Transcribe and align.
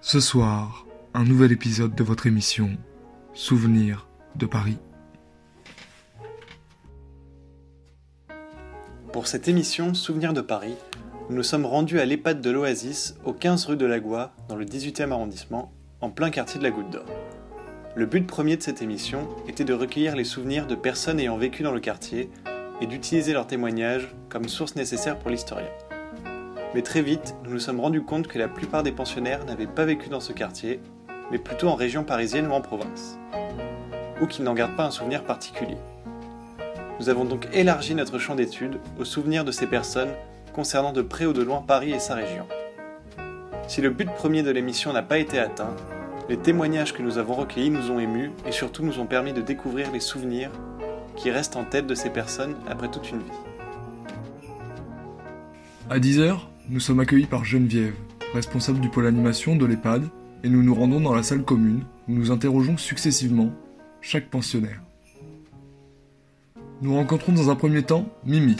Ce 0.00 0.20
soir, 0.20 0.86
un 1.14 1.24
nouvel 1.24 1.52
épisode 1.52 1.94
de 1.94 2.04
votre 2.04 2.26
émission 2.26 2.76
Souvenirs 3.32 4.08
de 4.36 4.46
Paris. 4.46 4.78
Pour 9.12 9.26
cette 9.26 9.48
émission 9.48 9.94
Souvenirs 9.94 10.32
de 10.32 10.40
Paris, 10.40 10.74
nous 11.30 11.36
nous 11.36 11.42
sommes 11.42 11.64
rendus 11.64 12.00
à 12.00 12.04
l'EHPAD 12.04 12.40
de 12.40 12.50
l'Oasis, 12.50 13.14
au 13.24 13.32
15 13.32 13.66
rue 13.66 13.76
de 13.76 13.86
la 13.86 14.00
Goie, 14.00 14.32
dans 14.48 14.56
le 14.56 14.64
18e 14.64 15.10
arrondissement, 15.10 15.72
en 16.00 16.10
plein 16.10 16.30
quartier 16.30 16.58
de 16.58 16.64
la 16.64 16.70
Goutte 16.70 16.90
d'Or. 16.90 17.06
Le 17.96 18.06
but 18.06 18.26
premier 18.26 18.56
de 18.56 18.62
cette 18.62 18.82
émission 18.82 19.28
était 19.48 19.64
de 19.64 19.72
recueillir 19.72 20.16
les 20.16 20.24
souvenirs 20.24 20.66
de 20.66 20.74
personnes 20.74 21.20
ayant 21.20 21.38
vécu 21.38 21.62
dans 21.62 21.72
le 21.72 21.80
quartier 21.80 22.28
et 22.80 22.86
d'utiliser 22.86 23.32
leurs 23.32 23.46
témoignages 23.46 24.14
comme 24.28 24.48
source 24.48 24.74
nécessaire 24.74 25.18
pour 25.18 25.30
l'historien. 25.30 25.68
Mais 26.74 26.82
très 26.82 27.02
vite, 27.02 27.36
nous 27.44 27.52
nous 27.52 27.60
sommes 27.60 27.78
rendus 27.78 28.02
compte 28.02 28.26
que 28.26 28.36
la 28.36 28.48
plupart 28.48 28.82
des 28.82 28.90
pensionnaires 28.90 29.44
n'avaient 29.44 29.68
pas 29.68 29.84
vécu 29.84 30.08
dans 30.08 30.18
ce 30.18 30.32
quartier, 30.32 30.80
mais 31.30 31.38
plutôt 31.38 31.68
en 31.68 31.76
région 31.76 32.02
parisienne 32.02 32.48
ou 32.48 32.50
en 32.50 32.60
province, 32.60 33.16
ou 34.20 34.26
qu'ils 34.26 34.44
n'en 34.44 34.54
gardent 34.54 34.74
pas 34.74 34.86
un 34.86 34.90
souvenir 34.90 35.22
particulier. 35.22 35.76
Nous 36.98 37.08
avons 37.08 37.24
donc 37.24 37.46
élargi 37.52 37.94
notre 37.94 38.18
champ 38.18 38.34
d'études 38.34 38.80
aux 38.98 39.04
souvenirs 39.04 39.44
de 39.44 39.52
ces 39.52 39.68
personnes 39.68 40.10
concernant 40.52 40.92
de 40.92 41.02
près 41.02 41.26
ou 41.26 41.32
de 41.32 41.42
loin 41.42 41.62
Paris 41.62 41.92
et 41.92 42.00
sa 42.00 42.16
région. 42.16 42.46
Si 43.68 43.80
le 43.80 43.90
but 43.90 44.10
premier 44.10 44.42
de 44.42 44.50
l'émission 44.50 44.92
n'a 44.92 45.02
pas 45.02 45.18
été 45.18 45.38
atteint, 45.38 45.76
les 46.28 46.38
témoignages 46.38 46.92
que 46.92 47.02
nous 47.02 47.18
avons 47.18 47.34
recueillis 47.34 47.70
nous 47.70 47.92
ont 47.92 48.00
émus 48.00 48.32
et 48.46 48.52
surtout 48.52 48.82
nous 48.82 48.98
ont 48.98 49.06
permis 49.06 49.32
de 49.32 49.42
découvrir 49.42 49.92
les 49.92 50.00
souvenirs 50.00 50.50
qui 51.14 51.30
restent 51.30 51.56
en 51.56 51.64
tête 51.64 51.86
de 51.86 51.94
ces 51.94 52.10
personnes 52.10 52.56
après 52.68 52.90
toute 52.90 53.10
une 53.10 53.18
vie. 53.18 53.24
À 55.88 55.98
10h, 55.98 56.38
nous 56.68 56.80
sommes 56.80 57.00
accueillis 57.00 57.26
par 57.26 57.44
Geneviève, 57.44 57.94
responsable 58.32 58.80
du 58.80 58.88
pôle 58.88 59.06
animation 59.06 59.56
de 59.56 59.66
l'EHPAD, 59.66 60.08
et 60.42 60.48
nous 60.48 60.62
nous 60.62 60.74
rendons 60.74 61.00
dans 61.00 61.14
la 61.14 61.22
salle 61.22 61.44
commune 61.44 61.84
où 62.08 62.12
nous 62.12 62.30
interrogeons 62.30 62.76
successivement 62.76 63.52
chaque 64.00 64.30
pensionnaire. 64.30 64.82
Nous 66.82 66.94
rencontrons 66.94 67.32
dans 67.32 67.50
un 67.50 67.56
premier 67.56 67.82
temps 67.82 68.08
Mimi. 68.24 68.56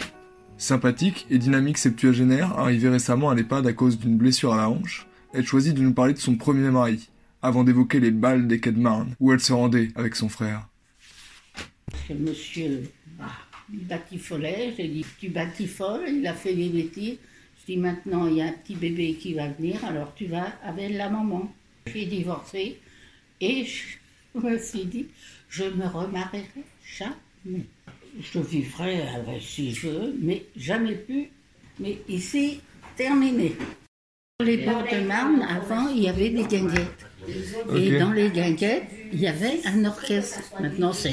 Sympathique 0.57 1.27
et 1.31 1.39
dynamique 1.39 1.79
septuagénaire, 1.79 2.59
arrivée 2.59 2.89
récemment 2.89 3.31
à 3.31 3.35
l'EHPAD 3.35 3.67
à 3.67 3.73
cause 3.73 3.99
d'une 3.99 4.17
blessure 4.17 4.55
à 4.55 4.57
la 4.57 4.71
hanche, 4.71 5.07
elle 5.33 5.47
choisit 5.47 5.75
de 5.75 5.83
nous 5.83 5.93
parler 5.93 6.15
de 6.15 6.19
son 6.19 6.37
premier 6.37 6.71
mari, 6.71 7.11
avant 7.43 7.65
d'évoquer 7.65 8.01
les 8.01 8.13
balles 8.13 8.47
des 8.47 8.61
quais 8.61 8.73
de 8.73 8.79
Marne, 8.79 9.17
où 9.19 9.33
elle 9.33 9.41
se 9.41 9.53
rendait 9.53 9.89
avec 9.97 10.15
son 10.15 10.29
frère. 10.29 10.69
Monsieur 12.11 12.83
bah, 13.19 13.27
il 13.73 13.81
j'ai 14.77 14.89
dit 14.89 15.05
tu 15.19 15.29
batifoles, 15.31 16.09
il 16.09 16.27
a 16.27 16.35
fait 16.35 16.55
des 16.55 16.69
bêtises. 16.69 17.19
Je 17.67 17.73
dis 17.73 17.79
maintenant 17.79 18.27
il 18.27 18.37
y 18.37 18.43
a 18.43 18.47
un 18.47 18.53
petit 18.53 18.75
bébé 18.75 19.15
qui 19.15 19.33
va 19.33 19.49
venir, 19.49 19.83
alors 19.85 20.15
tu 20.15 20.27
vas 20.27 20.53
avec 20.63 20.93
la 20.93 21.09
maman. 21.09 21.51
J'ai 21.87 22.05
divorcé 22.05 22.79
et 23.41 23.65
je 23.65 24.39
me 24.39 24.59
suis 24.59 24.85
dit 24.85 25.07
je 25.49 25.65
me 25.65 25.87
remarierai 25.87 26.65
jamais. 26.85 27.65
Je 28.21 28.39
vivrai 28.39 29.03
avec 29.09 29.43
si 29.43 29.73
je 29.73 29.89
veux, 29.89 30.15
mais 30.21 30.45
jamais 30.57 30.95
plus. 30.95 31.31
Mais 31.81 31.99
ici, 32.09 32.61
terminé. 32.97 33.53
Les 34.41 34.59
bords 34.59 34.83
de 34.85 35.07
Marne, 35.07 35.43
avant, 35.43 35.89
il 35.89 36.03
y 36.03 36.09
avait 36.09 36.31
des 36.31 36.45
guinguettes. 36.45 37.07
Et 37.75 37.99
dans 37.99 38.13
les 38.13 38.31
guinguettes, 38.31 38.85
il 39.13 39.21
y 39.21 39.29
avait 39.29 39.61
un 39.65 39.85
orchestre. 39.85 40.41
Maintenant, 40.61 40.93
c'est 40.93 41.13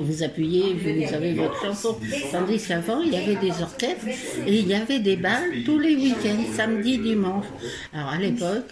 vous 0.00 0.22
appuyez, 0.22 0.74
vous 0.74 1.14
avez 1.14 1.34
votre 1.34 1.60
chanson. 1.60 1.98
Tandis 2.30 2.64
qu'avant, 2.66 3.00
il 3.02 3.12
y 3.12 3.16
avait 3.16 3.36
des 3.36 3.50
orchestres 3.50 4.06
et 4.46 4.58
il 4.58 4.66
y 4.66 4.74
avait 4.74 5.00
des 5.00 5.16
balles 5.16 5.62
tous 5.64 5.78
les 5.78 5.94
week-ends, 5.94 6.44
samedi, 6.56 6.98
dimanche. 6.98 7.46
Alors 7.92 8.08
à 8.08 8.18
l'époque, 8.18 8.68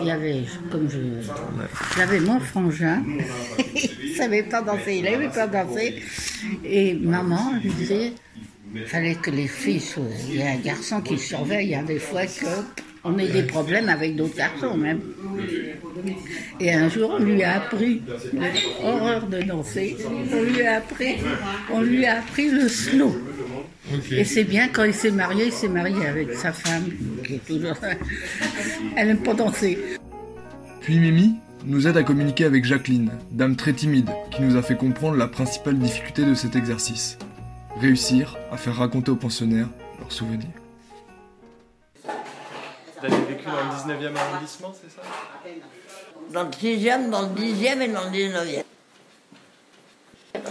il 0.00 0.06
y 0.06 0.10
avait, 0.10 0.42
comme 0.70 0.88
je, 0.90 0.98
j'avais 1.96 2.20
mon 2.20 2.38
frangin, 2.40 3.02
il 3.74 4.14
savait 4.14 4.42
pas 4.42 4.62
danser, 4.62 4.96
il 4.96 5.02
n'aimait 5.04 5.30
pas 5.30 5.46
danser. 5.46 6.02
Et 6.64 6.94
maman 6.94 7.54
lui 7.62 7.70
disait, 7.70 8.12
fallait 8.86 9.14
que 9.14 9.30
les 9.30 9.48
filles, 9.48 9.82
il 10.28 10.36
y 10.36 10.42
a 10.42 10.50
un 10.50 10.56
garçon 10.56 11.00
qui 11.00 11.18
surveille, 11.18 11.68
il 11.68 11.74
a 11.74 11.82
des 11.82 11.98
fois 11.98 12.26
que 12.26 12.46
on 13.04 13.18
ait 13.18 13.28
des 13.28 13.42
problèmes 13.42 13.88
avec 13.88 14.16
d'autres 14.16 14.36
garçons 14.36 14.76
même. 14.76 15.00
Et 16.60 16.72
un 16.72 16.88
jour, 16.88 17.16
on 17.18 17.22
lui 17.22 17.42
a 17.42 17.56
appris, 17.56 18.02
il 18.32 18.38
avait 18.38 18.64
horreur 18.82 19.26
de 19.26 19.42
danser, 19.42 19.96
on 20.32 20.42
lui 20.42 20.62
a 20.62 20.76
appris, 20.76 21.16
on 21.72 21.82
lui 21.82 22.04
a 22.06 22.18
appris 22.18 22.50
le 22.50 22.68
slow. 22.68 23.14
Et 24.10 24.24
c'est 24.24 24.44
bien 24.44 24.68
quand 24.68 24.84
il 24.84 24.94
s'est 24.94 25.10
marié, 25.10 25.46
il 25.46 25.52
s'est 25.52 25.68
marié 25.68 26.06
avec 26.06 26.34
sa 26.34 26.52
femme, 26.52 26.84
qui 27.24 27.34
est 27.34 27.46
toujours. 27.46 27.76
Elle 28.96 29.08
n'aime 29.08 29.22
pas 29.22 29.34
danser. 29.34 29.78
Puis 30.80 30.98
Mimi 30.98 31.36
nous 31.64 31.86
aide 31.86 31.96
à 31.96 32.02
communiquer 32.02 32.44
avec 32.44 32.64
Jacqueline, 32.64 33.10
dame 33.30 33.56
très 33.56 33.72
timide, 33.72 34.10
qui 34.30 34.42
nous 34.42 34.56
a 34.56 34.62
fait 34.62 34.76
comprendre 34.76 35.16
la 35.16 35.28
principale 35.28 35.78
difficulté 35.78 36.24
de 36.24 36.34
cet 36.34 36.56
exercice. 36.56 37.18
Réussir 37.80 38.36
à 38.50 38.56
faire 38.56 38.76
raconter 38.76 39.10
aux 39.10 39.16
pensionnaires 39.16 39.68
leurs 40.00 40.12
souvenirs. 40.12 40.48
Dans 43.48 43.88
le 43.94 43.96
19e 43.98 44.16
arrondissement, 44.16 44.74
c'est 44.74 44.90
ça? 44.94 45.02
Dans 46.30 46.42
le 46.44 46.50
6e, 46.50 47.10
dans 47.10 47.22
le 47.22 47.28
10e 47.28 47.80
et 47.82 47.88
dans 47.88 48.04
le 48.04 48.10
19e. 48.10 48.64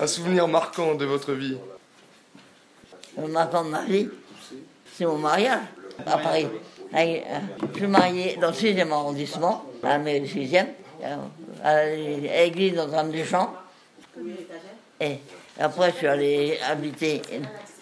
Un 0.01 0.07
souvenir 0.07 0.47
marquant 0.47 0.95
de 0.95 1.05
votre 1.05 1.33
vie? 1.33 1.57
Le 3.17 3.27
matin 3.27 3.63
de 3.63 3.69
ma 3.69 3.83
vie, 3.85 4.09
c'est 4.95 5.05
mon 5.05 5.17
mariage 5.17 5.59
à 6.05 6.17
Paris. 6.17 6.47
Euh, 6.93 7.21
Je 7.73 7.77
suis 7.77 7.87
mariée 7.87 8.37
dans 8.41 8.47
le 8.47 8.53
6e 8.53 8.91
arrondissement, 8.91 9.65
à 9.83 9.89
la 9.89 9.97
mairie 9.99 10.21
du 10.21 10.27
6e, 10.27 10.67
euh, 11.03 11.15
à 11.63 11.85
l'église 11.85 12.73
Notre-Dame-des-Champs. 12.75 13.53
Et 14.99 15.17
après, 15.59 15.91
je 15.91 15.95
suis 15.97 16.07
allée 16.07 16.59
habiter 16.67 17.21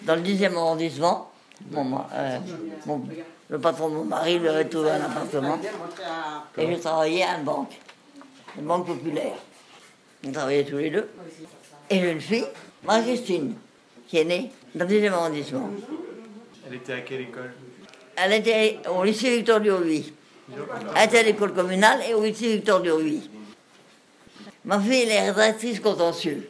dans 0.03 0.15
le 0.15 0.21
10e 0.21 0.55
arrondissement. 0.57 1.31
Mon 1.71 1.83
ma- 1.85 2.07
euh, 2.13 2.39
mon- 2.85 3.01
le 3.49 3.59
patron 3.59 3.89
de 3.89 3.95
mon 3.95 4.05
mari 4.05 4.39
lui 4.39 4.47
avait 4.47 4.65
trouvé 4.65 4.91
un 4.91 5.01
appartement. 5.01 5.59
Et 6.57 6.67
j'ai 6.67 6.79
travaillé 6.79 7.23
à 7.23 7.37
une 7.37 7.43
banque, 7.43 7.73
une 8.57 8.65
banque 8.65 8.87
populaire. 8.87 9.35
On 10.27 10.31
travaillait 10.31 10.65
tous 10.65 10.77
les 10.77 10.89
deux. 10.89 11.07
Et 11.89 11.99
j'ai 11.99 12.11
une 12.11 12.21
fille, 12.21 12.47
Marie-Christine, 12.83 13.55
qui 14.07 14.17
est 14.17 14.25
née 14.25 14.51
dans 14.73 14.85
le 14.85 14.91
10e 14.91 15.11
arrondissement. 15.11 15.69
Elle 16.67 16.75
était 16.75 16.93
à 16.93 17.01
quelle 17.01 17.21
école? 17.21 17.53
Elle 18.15 18.33
était 18.33 18.79
au 18.89 19.03
lycée 19.03 19.35
Victor 19.37 19.59
Duruy. 19.59 20.13
Elle 20.95 21.05
était 21.05 21.19
à 21.19 21.23
l'école 21.23 21.53
communale 21.53 22.01
et 22.09 22.13
au 22.13 22.23
lycée 22.23 22.55
Victor 22.55 22.81
Duruy. 22.81 23.29
Ma 24.63 24.79
fille, 24.79 25.03
elle 25.03 25.09
est 25.09 25.29
rédactrice 25.29 25.79
contentieux. 25.79 26.49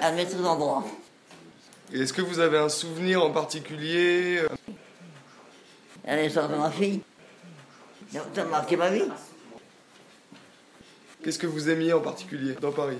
Elle 0.00 0.14
maîtrise 0.14 0.44
en 0.44 0.58
droit. 0.58 0.84
Est-ce 1.94 2.12
que 2.12 2.20
vous 2.20 2.40
avez 2.40 2.58
un 2.58 2.68
souvenir 2.68 3.22
en 3.22 3.30
particulier? 3.30 4.40
Elle 6.04 6.18
est 6.20 6.30
sortie 6.30 6.52
de 6.52 6.58
ma 6.58 6.70
fille. 6.70 7.00
Ça 8.12 8.42
a 8.42 8.44
marqué 8.44 8.76
ma 8.76 8.90
vie. 8.90 9.02
Qu'est-ce 11.22 11.38
que 11.38 11.46
vous 11.46 11.68
aimiez 11.68 11.92
en 11.92 12.00
particulier 12.00 12.54
dans 12.60 12.72
Paris? 12.72 12.98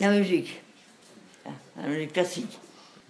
La 0.00 0.10
musique. 0.10 0.60
La 1.80 1.88
musique 1.88 2.12
classique. 2.12 2.58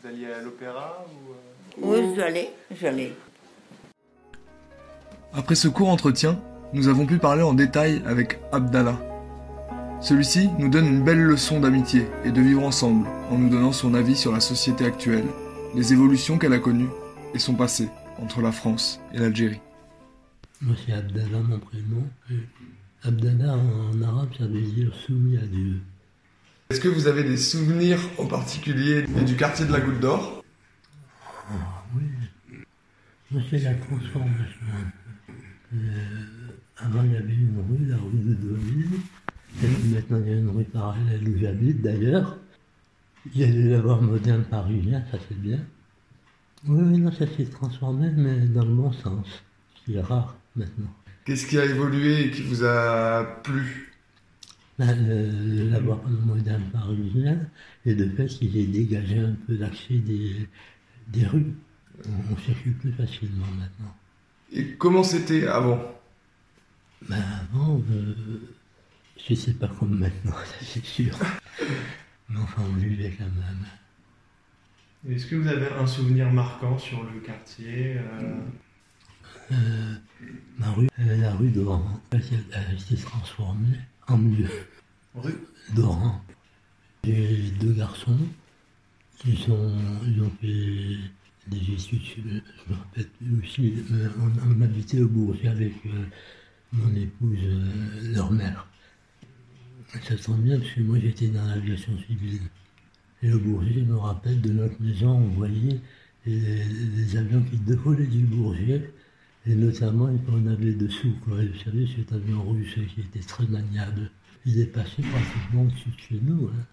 Vous 0.03 0.09
alliez 0.09 0.33
à 0.33 0.43
l'opéra 0.43 1.05
ou... 1.09 1.33
euh, 1.33 2.01
Oui, 2.01 2.07
je 2.09 2.13
suis 2.13 2.23
allée. 2.23 2.51
Je 2.71 2.77
suis 2.77 2.87
allée. 2.87 3.13
Après 5.33 5.55
ce 5.55 5.69
court 5.69 5.89
entretien, 5.89 6.39
nous 6.73 6.89
avons 6.89 7.07
pu 7.07 7.19
parler 7.19 7.43
en 7.43 7.55
détail 7.55 8.03
avec 8.07 8.39
Abdallah. 8.53 8.99
Celui-ci 10.01 10.51
nous 10.59 10.69
donne 10.69 10.87
une 10.87 11.03
belle 11.03 11.23
leçon 11.23 11.61
d'amitié 11.61 12.07
et 12.25 12.31
de 12.31 12.41
vivre 12.43 12.63
ensemble 12.63 13.09
en 13.31 13.39
nous 13.39 13.49
donnant 13.49 13.73
son 13.73 13.95
avis 13.95 14.17
sur 14.17 14.33
la 14.33 14.41
société 14.41 14.85
actuelle, 14.85 15.25
les 15.75 15.93
évolutions 15.95 16.37
qu'elle 16.37 16.53
a 16.53 16.59
connues 16.59 16.91
et 17.33 17.39
son 17.39 17.55
passé 17.55 17.89
entre 18.19 18.41
la 18.41 18.53
France 18.53 19.01
et 19.13 19.19
l'Algérie. 19.19 19.61
Moi, 20.61 20.75
c'est 20.85 20.93
Abdallah, 20.93 21.41
mon 21.41 21.59
prénom. 21.59 22.09
Abdallah, 23.03 23.57
en 23.57 24.03
arabe, 24.03 24.31
ça 24.39 24.47
veut 24.47 24.63
dire 24.63 24.95
soumis 24.95 25.37
à 25.37 25.47
Dieu. 25.47 25.81
Est-ce 26.71 26.81
que 26.81 26.89
vous 26.89 27.07
avez 27.07 27.25
des 27.25 27.37
souvenirs 27.37 28.01
en 28.19 28.27
particulier 28.27 29.03
du 29.27 29.37
quartier 29.37 29.67
de 29.67 29.73
la 29.73 29.81
Goutte 29.81 30.01
d'Or? 30.01 30.43
Moi, 33.31 33.43
c'est 33.51 33.59
la 33.59 33.75
transformation. 33.75 34.67
Euh, 35.75 35.79
avant, 36.79 37.03
il 37.03 37.13
y 37.13 37.17
avait 37.17 37.35
une 37.35 37.63
rue, 37.69 37.87
la 37.87 37.97
rue 37.97 38.19
de 38.19 38.35
Deauville. 38.35 39.01
Et 39.63 39.67
puis 39.67 39.89
maintenant, 39.91 40.21
il 40.25 40.31
y 40.31 40.35
a 40.35 40.39
une 40.39 40.51
rue 40.51 40.65
parallèle 40.65 41.29
où 41.29 41.39
j'habite, 41.39 41.83
d'ailleurs. 41.83 42.39
Il 43.35 43.41
y 43.41 43.45
a 43.45 43.49
des 43.49 43.75
avoirs 43.75 44.03
modernes 44.03 44.45
parisiens, 44.45 45.03
ça 45.11 45.19
c'est 45.29 45.39
bien. 45.39 45.59
Oui, 46.69 46.99
non, 46.99 47.13
ça 47.13 47.27
s'est 47.29 47.49
transformé, 47.49 48.11
mais 48.11 48.49
dans 48.49 48.65
le 48.65 48.75
bon 48.75 48.93
sens. 48.93 49.45
Ce 49.77 49.85
qui 49.85 49.95
est 49.95 50.01
rare 50.01 50.37
maintenant. 50.57 50.93
Qu'est-ce 51.25 51.47
qui 51.47 51.59
a 51.59 51.67
évolué 51.67 52.27
et 52.27 52.31
qui 52.31 52.43
vous 52.43 52.65
a 52.65 53.25
plu? 53.43 53.93
Ben, 54.79 54.95
le, 55.07 55.31
le 55.65 55.71
lavoir 55.71 56.03
moderne 56.09 56.71
parisien, 56.73 57.39
et 57.85 57.95
de 57.95 58.09
fait, 58.09 58.27
il 58.41 58.57
est 58.57 58.67
dégagé 58.67 59.19
un 59.19 59.35
peu 59.47 59.57
l'accès 59.57 59.99
des, 59.99 60.49
des 61.09 61.27
rues. 61.27 61.55
On, 62.07 62.35
on 62.35 62.39
circule 62.39 62.77
plus 62.79 62.93
facilement 62.93 63.47
maintenant. 63.59 63.97
Et 64.53 64.77
comment 64.79 65.03
c'était 65.05 65.47
avant? 65.47 65.81
Ben 67.09 67.23
avant, 67.43 67.81
euh, 67.91 68.57
je 69.29 69.35
sais 69.35 69.55
pas 69.55 69.69
comme 69.69 69.99
maintenant, 69.99 70.33
ça 70.45 70.57
c'est 70.63 70.85
sûr. 70.85 71.19
Mais 72.29 72.39
enfin, 72.41 72.63
on 72.69 72.75
vivait 72.77 73.15
quand 73.19 73.25
même. 73.25 73.67
Est-ce 75.09 75.27
que 75.27 75.37
vous 75.37 75.49
avez 75.49 75.69
un 75.69 75.87
souvenir 75.87 76.33
marquant 76.33 76.79
sur 76.79 77.03
le 77.05 77.21
quartier 77.21 77.97
euh, 77.99 78.41
Euh, 79.53 79.95
ma 80.59 80.71
rue, 80.73 80.89
euh, 80.99 81.17
la 81.19 81.35
rue 81.35 81.51
d'Oran, 81.51 82.01
elle 82.13 82.21
été 82.23 82.97
transformée 82.97 83.77
en 84.09 84.17
milieu 84.17 84.49
Rue? 85.15 85.35
d'Oran. 85.75 86.23
J'ai 87.05 87.51
deux 87.61 87.73
garçons 87.75 88.17
qui 89.19 89.37
sont, 89.37 89.73
ils 90.07 90.23
ont 90.23 90.31
fait 90.41 90.97
des 91.49 91.59
études, 91.59 92.43
je 92.67 92.73
me 92.73 92.79
rappelle 92.79 93.07
plus 93.09 93.39
aussi, 93.43 93.75
euh, 93.93 94.09
on, 94.19 94.57
on 94.57 94.61
habitait 94.63 95.03
au 95.03 95.09
Bourget 95.09 95.49
avec 95.49 95.75
euh, 95.87 96.05
mon 96.73 96.95
épouse, 96.97 97.39
euh, 97.45 98.15
leur 98.15 98.33
mère. 98.33 98.67
Ça 100.03 100.17
tombe 100.17 100.41
bien 100.43 100.59
parce 100.59 100.73
que 100.73 100.81
moi 100.81 100.99
j'étais 100.99 101.29
dans 101.29 101.45
l'aviation 101.47 101.93
civile. 102.07 102.41
Et 103.25 103.33
au 103.33 103.39
Bourget, 103.39 103.81
me 103.81 103.97
rappelle 103.97 104.43
de 104.43 104.53
notre 104.53 104.81
maison, 104.83 105.13
on 105.13 105.29
voyait 105.29 105.81
les, 106.27 107.17
avions 107.17 107.43
qui 107.43 107.57
décollaient 107.57 108.07
du 108.07 108.25
Bourget, 108.25 108.93
et 109.47 109.55
notamment 109.55 110.11
on 110.29 110.47
avait 110.47 110.75
dessous, 110.75 111.15
vous 111.27 111.37
savez, 111.65 111.89
cet 111.97 112.13
avion 112.13 112.43
russe 112.51 112.79
qui 112.95 113.01
était 113.01 113.27
très 113.27 113.47
maniable. 113.47 114.11
Il 114.45 114.61
est 114.61 114.67
passé 114.67 115.01
pratiquement 115.01 115.63
au-dessus 115.63 115.89
de 115.89 116.01
chez 116.01 116.21
nous. 116.23 116.49
hein. 116.49 116.67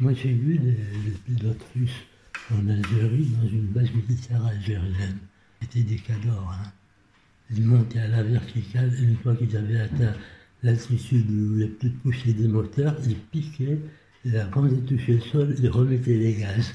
Moi 0.00 0.12
j'ai 0.12 0.34
vu 0.34 0.58
les 0.58 1.12
pilotes 1.24 1.64
russes 1.74 2.04
en 2.50 2.68
Algérie 2.68 3.32
dans 3.40 3.48
une 3.48 3.68
base 3.68 3.90
militaire 3.92 4.44
algérienne. 4.44 5.18
C'était 5.62 5.82
des 5.82 5.96
cadors. 5.96 6.52
Hein. 6.52 6.72
Ils 7.56 7.64
montaient 7.64 8.00
à 8.00 8.08
la 8.08 8.22
verticale 8.22 8.92
et 8.94 9.02
une 9.02 9.16
fois 9.16 9.34
qu'ils 9.34 9.56
avaient 9.56 9.80
atteint 9.80 10.12
l'altitude 10.62 11.30
où 11.30 11.52
il 11.52 11.56
n'y 11.56 11.64
a 11.64 11.68
plus 11.68 11.88
de 11.88 11.96
poussée 11.96 12.34
des 12.34 12.48
moteurs, 12.48 12.96
ils 13.06 13.16
piquaient 13.16 13.78
avant 14.34 14.62
de 14.62 14.76
toucher 14.76 15.14
le 15.14 15.20
sol, 15.20 15.54
ils 15.58 15.68
remettaient 15.68 16.16
les 16.16 16.34
gaz. 16.34 16.74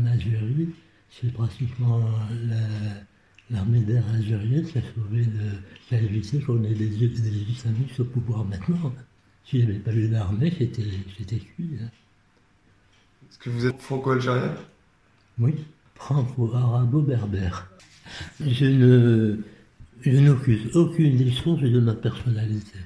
En 0.00 0.06
Algérie, 0.06 0.68
c'est 1.10 1.32
pratiquement 1.32 2.00
la- 2.48 3.02
l'armée 3.50 3.80
d'air 3.80 4.04
algérienne 4.14 4.64
qui 4.64 4.78
a 4.78 4.82
sauvé 4.94 5.24
le, 5.24 5.58
qui 5.88 5.94
a 5.96 6.00
évité 6.00 6.40
qu'on 6.40 6.62
ait 6.64 6.74
des, 6.74 6.86
des 6.88 7.36
islamistes 7.50 7.98
au 8.00 8.04
pouvoir 8.04 8.44
maintenant. 8.44 8.92
S'il 9.44 9.60
n'y 9.64 9.70
avait 9.70 9.80
pas 9.80 9.92
eu 9.92 10.08
l'armée, 10.08 10.52
c'était 10.58 11.38
cuit. 11.38 11.70
hein. 11.82 11.90
Est-ce 13.28 13.38
que 13.38 13.50
vous 13.50 13.66
êtes 13.66 13.80
franco-algérien? 13.80 14.54
Oui, 15.38 15.54
franco-arabo-berbère. 15.96 17.70
Je 18.40 18.64
ne, 18.66 19.38
je 20.02 20.10
n'occupe 20.10 20.74
aucune 20.74 21.16
des 21.16 21.30
sources 21.30 21.62
de 21.62 21.80
ma 21.80 21.94
personnalité. 21.94 22.78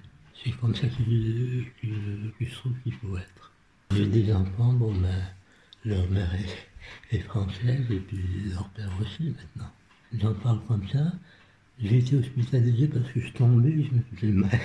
C'est 0.42 0.52
comme 0.52 0.74
ça 0.74 0.86
que, 0.88 0.94
je- 1.08 1.64
que- 1.80 2.38
que 2.38 2.44
je 2.44 2.54
trouve 2.54 2.72
qu'il 2.82 2.92
faut 2.94 3.16
être. 3.16 3.43
J'ai 3.94 4.06
des 4.06 4.32
enfants, 4.32 4.72
bon 4.72 4.92
ben, 4.92 5.22
leur 5.84 6.10
mère 6.10 6.28
est, 7.12 7.18
française 7.20 7.86
et 7.90 8.00
puis 8.00 8.18
leur 8.50 8.68
père 8.70 8.90
aussi 9.00 9.30
maintenant. 9.30 9.70
J'en 10.18 10.34
parle 10.34 10.60
comme 10.66 10.88
ça. 10.88 11.12
J'ai 11.78 11.98
été 11.98 12.16
hospitalisé 12.16 12.88
parce 12.88 13.08
que 13.12 13.20
je 13.20 13.32
tombais 13.34 13.70
je 13.70 13.94
me 13.94 14.02
faisais 14.16 14.32
mal. 14.32 14.60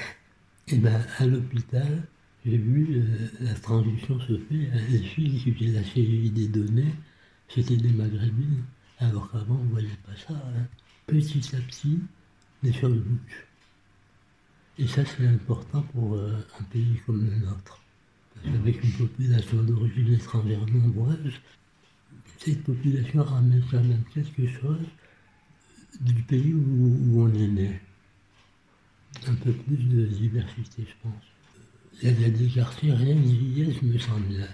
Et 0.69 0.77
ben 0.77 0.99
à 1.19 1.25
l'hôpital, 1.27 2.07
j'ai 2.43 2.57
vu 2.57 3.01
euh, 3.01 3.27
la 3.41 3.53
transition 3.53 4.19
se 4.19 4.37
faire. 4.37 4.73
Les 4.89 5.03
filles 5.03 5.39
qui 5.39 5.53
faisaient 5.53 5.79
la 5.79 5.83
série 5.83 6.31
des 6.31 6.47
données, 6.47 6.93
c'était 7.49 7.77
des 7.77 7.91
maghrébines, 7.91 8.63
alors 8.97 9.31
qu'avant 9.31 9.59
on 9.61 9.63
ne 9.63 9.69
voyait 9.69 9.89
pas 10.07 10.15
ça. 10.27 10.33
hein. 10.33 10.65
Petit 11.05 11.55
à 11.55 11.59
petit, 11.59 11.99
les 12.63 12.73
choses 12.73 12.97
bougent. 12.97 13.45
Et 14.79 14.87
ça 14.87 15.03
c'est 15.05 15.27
important 15.27 15.83
pour 15.93 16.15
euh, 16.15 16.35
un 16.59 16.63
pays 16.63 16.99
comme 17.05 17.23
le 17.29 17.35
nôtre. 17.45 17.79
Parce 18.33 18.45
qu'avec 18.45 18.83
une 18.83 18.91
population 18.93 19.63
d'origine 19.63 20.13
étrangère 20.13 20.65
nombreuse, 20.67 21.33
cette 22.37 22.63
population 22.63 23.23
ramène 23.23 23.63
quand 23.69 23.83
même 23.83 24.03
quelque 24.13 24.47
chose 24.47 24.85
du 25.99 26.21
pays 26.23 26.53
où, 26.53 26.59
où 26.59 27.21
on 27.23 27.33
est 27.33 27.47
né. 27.47 27.81
Un 29.27 29.35
peu 29.35 29.51
plus 29.51 29.77
de 29.77 30.05
diversité, 30.05 30.85
je 30.87 30.93
pense. 31.03 31.23
Il 32.01 32.09
y 32.09 32.11
a, 32.11 32.11
il 32.11 32.21
y 32.21 32.25
a 32.25 32.29
des 32.29 32.47
quartiers, 32.47 32.93
rien 32.93 33.15
n'y 33.15 33.61
est, 33.61 33.81
me 33.81 33.97
semble 33.97 34.27
bien. 34.27 34.47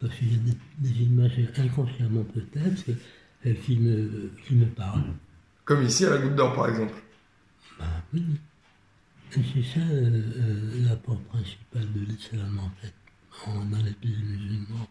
Parce 0.00 0.16
qu'il 0.16 0.32
y 0.32 0.34
a 0.34 0.38
des, 0.38 0.56
des 0.78 1.02
images 1.04 1.38
inconsciemment 1.56 2.24
peut-être 2.24 2.84
euh, 3.46 3.54
qui 3.64 3.76
me, 3.78 4.32
qui 4.44 4.54
me 4.54 4.66
parlent. 4.66 5.14
Comme 5.64 5.84
ici 5.84 6.04
à 6.06 6.10
la 6.10 6.18
Goutte 6.18 6.34
d'Or 6.34 6.54
par 6.54 6.68
exemple. 6.68 6.94
Ben 7.78 7.86
oui. 8.12 8.24
Et 9.34 9.40
c'est 9.54 9.62
ça 9.62 9.80
euh, 9.86 10.22
euh, 10.36 10.84
l'apport 10.86 11.20
principal 11.22 11.90
de 11.92 12.00
l'islam 12.00 12.58
en 12.58 12.70
fait, 12.80 12.92
en- 13.46 13.64
dans 13.64 13.82
les 13.82 13.92
pays 13.92 14.16
musulmans. 14.22 14.88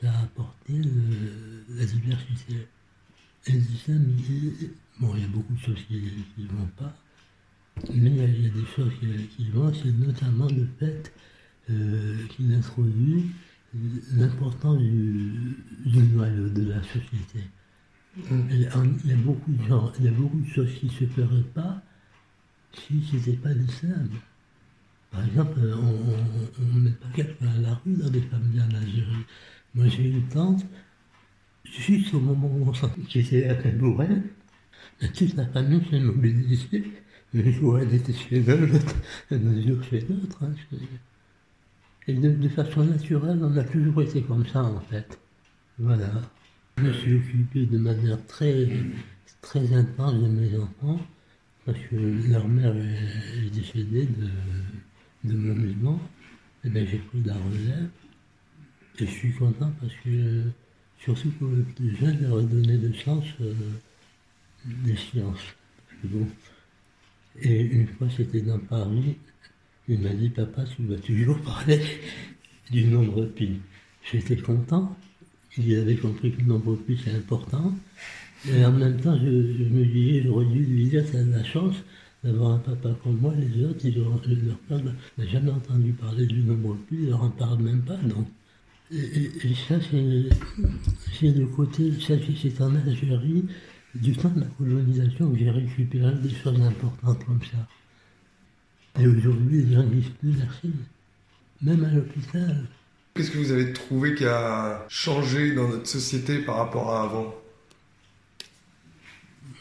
Ça 0.00 0.12
a 0.12 0.22
apporté 0.22 0.72
le- 0.74 1.64
la 1.76 1.84
diversité. 1.84 2.66
Et 3.46 3.52
l'islam, 3.52 4.04
bon, 5.00 5.14
il 5.16 5.22
y 5.22 5.24
a 5.24 5.28
beaucoup 5.28 5.54
de 5.54 5.58
choses 5.60 5.82
qui 5.86 5.96
ne 6.38 6.46
vont 6.48 6.68
pas, 6.76 6.94
mais 7.94 8.10
il 8.10 8.16
y 8.16 8.46
a, 8.46 8.50
des 8.50 8.66
choses 8.74 8.92
qui, 9.00 9.26
qui 9.36 9.50
vont, 9.50 9.72
c'est 9.74 9.92
notamment 9.92 10.46
le 10.48 10.66
fait 10.78 11.12
euh, 11.70 12.26
qu'il 12.28 12.52
introduit 12.54 13.26
l'importance 14.12 14.78
du, 14.78 15.56
du 15.86 15.98
noyau 16.14 16.48
de 16.48 16.70
la 16.70 16.82
société. 16.82 17.40
Il 18.50 18.60
y 18.62 18.66
a- 18.66 18.72
il 19.04 19.10
y 19.10 19.12
a 19.12 19.16
beaucoup 19.16 19.52
de 19.52 19.62
gens, 19.64 19.92
il 19.98 20.06
y 20.06 20.08
a 20.08 20.12
beaucoup 20.12 20.40
de 20.40 20.48
choses 20.48 20.72
qui 20.80 20.86
ne 20.86 20.90
se 20.90 21.06
feraient 21.06 21.42
pas 21.54 21.82
si 22.72 23.02
ce 23.02 23.16
n'était 23.16 23.36
pas 23.36 23.52
l'islam. 23.52 24.08
Par 25.10 25.24
exemple, 25.24 25.58
on 25.60 26.74
ne 26.74 26.80
met 26.80 26.90
pas 26.90 27.08
quelqu'un 27.14 27.48
à 27.48 27.58
la 27.60 27.74
rue 27.74 27.94
dans 27.94 28.10
des 28.10 28.20
familles 28.20 28.60
en 28.60 28.74
Algérie. 28.74 29.24
Moi, 29.74 29.88
j'ai 29.88 30.08
une 30.10 30.28
tante, 30.28 30.64
juste 31.64 32.12
au 32.14 32.20
moment 32.20 32.48
où 32.48 32.68
on 32.68 32.74
s'en 32.74 32.90
j'étais 33.08 33.48
à 33.48 33.54
Tabouret, 33.54 34.22
toute 35.00 35.34
la 35.34 35.46
famille 35.46 35.82
s'est 35.90 36.00
mobilisée. 36.00 36.84
Le 37.34 37.50
jour 37.52 37.78
elle 37.78 37.92
était 37.92 38.12
chez 38.12 38.40
l'un, 38.42 38.56
le 39.30 39.62
jour 39.62 39.82
chez 39.84 40.00
l'autre. 40.00 40.44
Et 42.06 42.14
de, 42.14 42.30
de 42.30 42.48
façon 42.48 42.84
naturelle, 42.84 43.38
on 43.42 43.54
a 43.56 43.64
toujours 43.64 44.00
été 44.00 44.22
comme 44.22 44.46
ça, 44.46 44.64
en 44.64 44.80
fait. 44.80 45.18
Voilà. 45.78 46.10
Je 46.78 46.84
me 46.84 46.92
suis 46.92 47.16
occupé 47.16 47.66
de 47.66 47.76
manière 47.76 48.24
très, 48.26 48.68
très 49.42 49.72
intense 49.74 50.14
de 50.14 50.28
mes 50.28 50.58
enfants, 50.58 51.00
parce 51.68 51.80
que 51.90 51.96
leur 52.30 52.48
mère 52.48 52.74
est, 52.74 53.50
décédée 53.50 54.06
de, 54.06 55.30
de 55.30 55.36
mon 55.36 55.54
vivant. 55.54 56.00
Et 56.64 56.70
bien 56.70 56.86
j'ai 56.86 56.96
pris 56.96 57.22
la 57.26 57.34
relève. 57.34 57.90
Et 59.00 59.06
je 59.06 59.10
suis 59.10 59.32
content 59.34 59.70
parce 59.78 59.92
que, 60.02 60.44
surtout 60.98 61.30
pour 61.32 61.50
les 61.50 61.62
plus 61.62 61.94
jeunes, 61.94 62.22
leur 62.22 62.42
donner 62.42 62.78
le 62.78 62.94
sens 62.94 63.22
euh, 63.42 63.52
des 64.64 64.96
sciences. 64.96 65.54
Bon, 66.04 66.26
et 67.38 67.60
une 67.60 67.86
fois, 67.86 68.08
c'était 68.16 68.40
dans 68.40 68.58
Paris, 68.58 69.18
il 69.88 70.00
m'a 70.00 70.14
dit, 70.14 70.30
papa, 70.30 70.64
tu 70.64 70.84
vas 70.84 70.96
toujours 70.96 71.38
parler 71.42 71.82
du 72.70 72.84
nombre 72.84 73.26
pi. 73.26 73.60
J'étais 74.10 74.38
content, 74.38 74.96
il 75.58 75.76
avait 75.76 75.96
compris 75.96 76.32
que 76.32 76.40
le 76.40 76.46
nombre 76.46 76.76
pi, 76.76 76.98
c'est 77.04 77.12
important. 77.12 77.74
Et 78.46 78.64
en 78.64 78.72
même 78.72 79.00
temps, 79.00 79.16
je, 79.18 79.26
me 79.28 79.84
disais, 79.84 80.22
j'aurais 80.24 80.44
dû 80.46 80.64
lui 80.64 80.88
dire, 80.88 81.02
de 81.04 81.32
la 81.32 81.44
chance 81.44 81.74
d'avoir 82.22 82.52
un 82.52 82.58
papa 82.58 82.90
comme 83.02 83.18
moi, 83.18 83.32
les 83.36 83.64
autres, 83.64 83.84
ils 83.84 83.98
ont, 84.00 84.20
leur 84.26 84.58
père 84.68 84.80
n'a 85.18 85.26
jamais 85.26 85.50
entendu 85.50 85.92
parler 85.92 86.26
du 86.26 86.40
nombre 86.42 86.76
pi, 86.88 86.96
ils 87.02 87.08
leur 87.10 87.22
en 87.22 87.30
parlent 87.30 87.62
même 87.62 87.82
pas, 87.82 87.96
donc. 87.96 88.26
Et, 88.90 89.30
ça, 89.68 89.74
c'est 89.90 90.28
c'est 91.20 91.36
le 91.36 91.46
côté, 91.46 91.92
ça, 92.00 92.14
c'est- 92.18 92.36
c'est 92.50 92.60
en 92.62 92.74
Algérie, 92.74 93.44
du 93.94 94.12
temps 94.16 94.30
de 94.34 94.40
la 94.40 94.46
colonisation, 94.46 95.30
que 95.30 95.38
j'ai 95.38 95.50
récupéré 95.50 96.14
des 96.22 96.30
choses 96.30 96.60
importantes 96.60 97.24
comme 97.26 97.40
ça. 97.42 97.58
Et 99.00 99.06
aujourd'hui, 99.06 99.64
les 99.64 99.74
gens 99.74 99.82
disent 99.82 100.08
plus 100.20 100.32
merci. 100.38 100.70
Même 101.62 101.84
à 101.84 101.90
l'hôpital. 101.90 102.66
Qu'est-ce 103.14 103.30
que 103.32 103.38
vous 103.38 103.50
avez 103.52 103.72
trouvé 103.72 104.14
qui 104.14 104.24
a 104.24 104.86
changé 104.88 105.54
dans 105.54 105.68
notre 105.68 105.86
société 105.88 106.38
par 106.38 106.56
rapport 106.56 106.90
à 106.94 107.04
avant? 107.04 107.34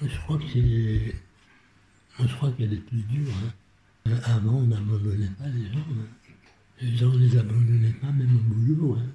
Je 0.02 0.18
crois 0.20 0.38
que 0.38 0.44
c'est. 0.54 1.16
Je 2.20 2.36
crois 2.36 2.52
qu'elle 2.52 2.74
est 2.74 2.78
plus 2.78 3.02
dure. 3.04 3.32
hein. 3.46 3.54
Euh, 4.10 4.18
Avant, 4.26 4.56
on 4.58 4.68
n'abandonnait 4.68 5.30
pas 5.38 5.48
les 5.48 5.66
gens. 5.72 5.80
hein. 5.92 6.08
Les 6.82 6.96
gens 6.96 7.12
ne 7.12 7.20
les 7.20 7.38
abandonnait 7.38 7.94
pas, 8.02 8.12
même 8.12 8.36
au 8.36 8.54
boulot. 8.54 8.98
hein. 9.00 9.06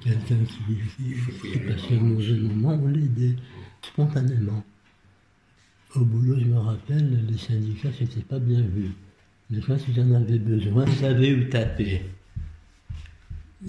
Quelqu'un 0.00 0.38
qui, 0.44 0.76
qui, 0.96 1.14
qui 1.52 1.58
passait 1.58 1.96
un 1.98 2.00
mauvais 2.02 2.34
moment, 2.38 2.74
on 2.82 2.88
l'aidait 2.88 3.36
spontanément. 3.82 4.64
Au 5.94 6.04
boulot, 6.04 6.38
je 6.38 6.44
me 6.44 6.58
rappelle, 6.58 7.26
les 7.28 7.38
syndicats, 7.38 7.90
c'était 7.98 8.20
pas 8.22 8.38
bien 8.38 8.60
vu. 8.62 8.90
Mais 9.50 9.60
quand 9.60 9.76
ils 9.88 10.00
en 10.00 10.12
avaient 10.14 10.38
besoin, 10.38 10.84
ils 10.86 10.94
savaient 10.96 11.34
où 11.34 11.44
taper. 11.48 12.02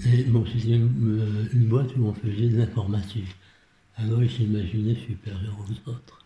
Et 0.06 0.24
bon, 0.24 0.44
c'était 0.46 0.76
une, 0.76 1.18
euh, 1.20 1.48
une 1.52 1.66
boîte 1.66 1.96
où 1.96 2.04
on 2.06 2.14
faisait 2.14 2.48
de 2.48 2.58
l'informatique. 2.58 3.34
Alors 3.96 4.22
ils 4.22 4.30
s'imaginaient 4.30 4.94
supérieurs 4.94 5.58
aux 5.58 5.90
autres. 5.90 6.19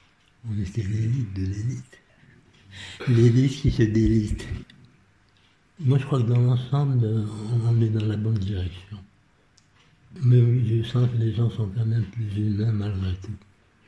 On 0.47 0.59
était 0.61 0.83
l'élite 0.83 1.33
de 1.35 1.43
l'élite. 1.43 1.99
les 3.09 3.31
listes 3.31 3.63
qui 3.63 3.71
se 3.71 3.83
délistent. 3.83 4.47
Moi, 5.81 5.99
je 5.99 6.05
crois 6.05 6.23
que 6.23 6.29
dans 6.29 6.41
l'ensemble, 6.41 7.27
on 7.67 7.81
est 7.81 7.89
dans 7.89 8.05
la 8.05 8.17
bonne 8.17 8.39
direction. 8.39 8.99
Mais 10.23 10.41
oui, 10.41 10.83
je 10.83 10.89
sens 10.89 11.09
que 11.11 11.17
les 11.17 11.35
gens 11.35 11.51
sont 11.51 11.69
quand 11.77 11.87
même 11.87 12.05
plus 12.05 12.37
humains 12.37 12.73
malgré 12.73 13.15
tout. 13.23 13.33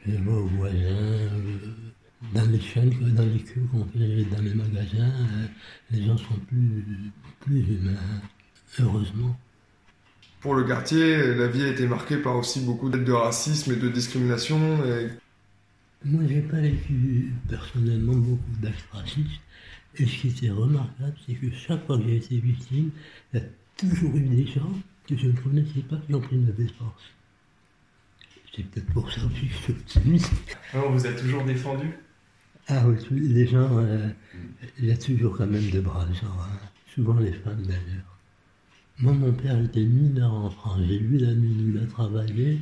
Je 0.06 0.16
vois 0.16 0.38
aux 0.38 0.46
voisins, 0.46 0.76
euh, 0.76 1.28
dans 2.34 2.46
les 2.46 2.60
chaînes, 2.60 2.90
dans 3.14 3.24
les 3.24 3.40
queues 3.40 3.66
qu'on 3.70 3.84
fait 3.84 4.24
dans 4.24 4.42
les 4.42 4.54
magasins, 4.54 5.12
euh, 5.12 5.46
les 5.90 6.04
gens 6.04 6.16
sont 6.16 6.38
plus, 6.48 6.84
plus 7.40 7.60
humains, 7.60 8.22
heureusement. 8.80 9.38
Pour 10.40 10.54
le 10.54 10.64
quartier, 10.64 11.34
la 11.34 11.48
vie 11.48 11.64
a 11.64 11.68
été 11.68 11.86
marquée 11.86 12.18
par 12.18 12.36
aussi 12.36 12.60
beaucoup 12.60 12.88
de 12.88 13.12
racisme 13.12 13.72
et 13.72 13.76
de 13.76 13.88
discrimination. 13.88 14.58
Moi, 16.08 16.22
j'ai 16.28 16.40
pas 16.40 16.60
vécu 16.60 17.32
personnellement 17.48 18.14
beaucoup 18.14 18.56
d'actes 18.62 18.86
racistes. 18.92 19.40
Et 19.98 20.06
ce 20.06 20.20
qui 20.20 20.28
était 20.28 20.50
remarquable, 20.50 21.14
c'est 21.26 21.34
que 21.34 21.50
chaque 21.50 21.84
fois 21.84 21.98
que 21.98 22.04
j'ai 22.04 22.16
été 22.16 22.38
victime, 22.38 22.90
il 23.32 23.40
y 23.40 23.42
a 23.42 23.46
toujours 23.76 24.14
eu 24.14 24.20
des 24.20 24.46
gens 24.46 24.70
que 25.08 25.16
je 25.16 25.26
ne 25.26 25.32
connaissais 25.32 25.80
pas 25.80 25.96
qui 25.96 26.14
ont 26.14 26.20
pris 26.20 26.36
ma 26.36 26.52
défense. 26.52 27.02
C'est 28.54 28.64
peut-être 28.66 28.92
pour 28.92 29.10
ça 29.10 29.20
aussi 29.26 29.48
que 29.48 29.52
je 29.52 29.58
suis 29.58 29.72
optimiste. 29.72 30.32
Alors, 30.72 30.92
vous 30.92 31.04
êtes 31.04 31.20
toujours 31.20 31.44
défendu? 31.44 31.88
Ah 32.68 32.86
oui, 32.86 32.96
les 33.10 33.46
gens, 33.48 33.78
euh, 33.78 34.08
il 34.78 34.86
y 34.86 34.92
a 34.92 34.96
toujours 34.96 35.36
quand 35.36 35.46
même 35.46 35.70
de 35.70 35.80
braves 35.80 36.14
gens, 36.14 36.26
hein. 36.26 36.58
souvent 36.94 37.18
les 37.18 37.32
femmes 37.32 37.62
d'ailleurs. 37.62 38.18
Moi, 38.98 39.12
mon 39.12 39.32
père 39.32 39.60
était 39.60 39.84
mineur 39.84 40.32
en 40.32 40.50
France. 40.50 40.80
J'ai 40.86 41.00
lu 41.00 41.18
la 41.18 41.34
nuit 41.34 41.64
où 41.64 41.70
il 41.70 41.82
a 41.82 41.86
travaillé. 41.86 42.60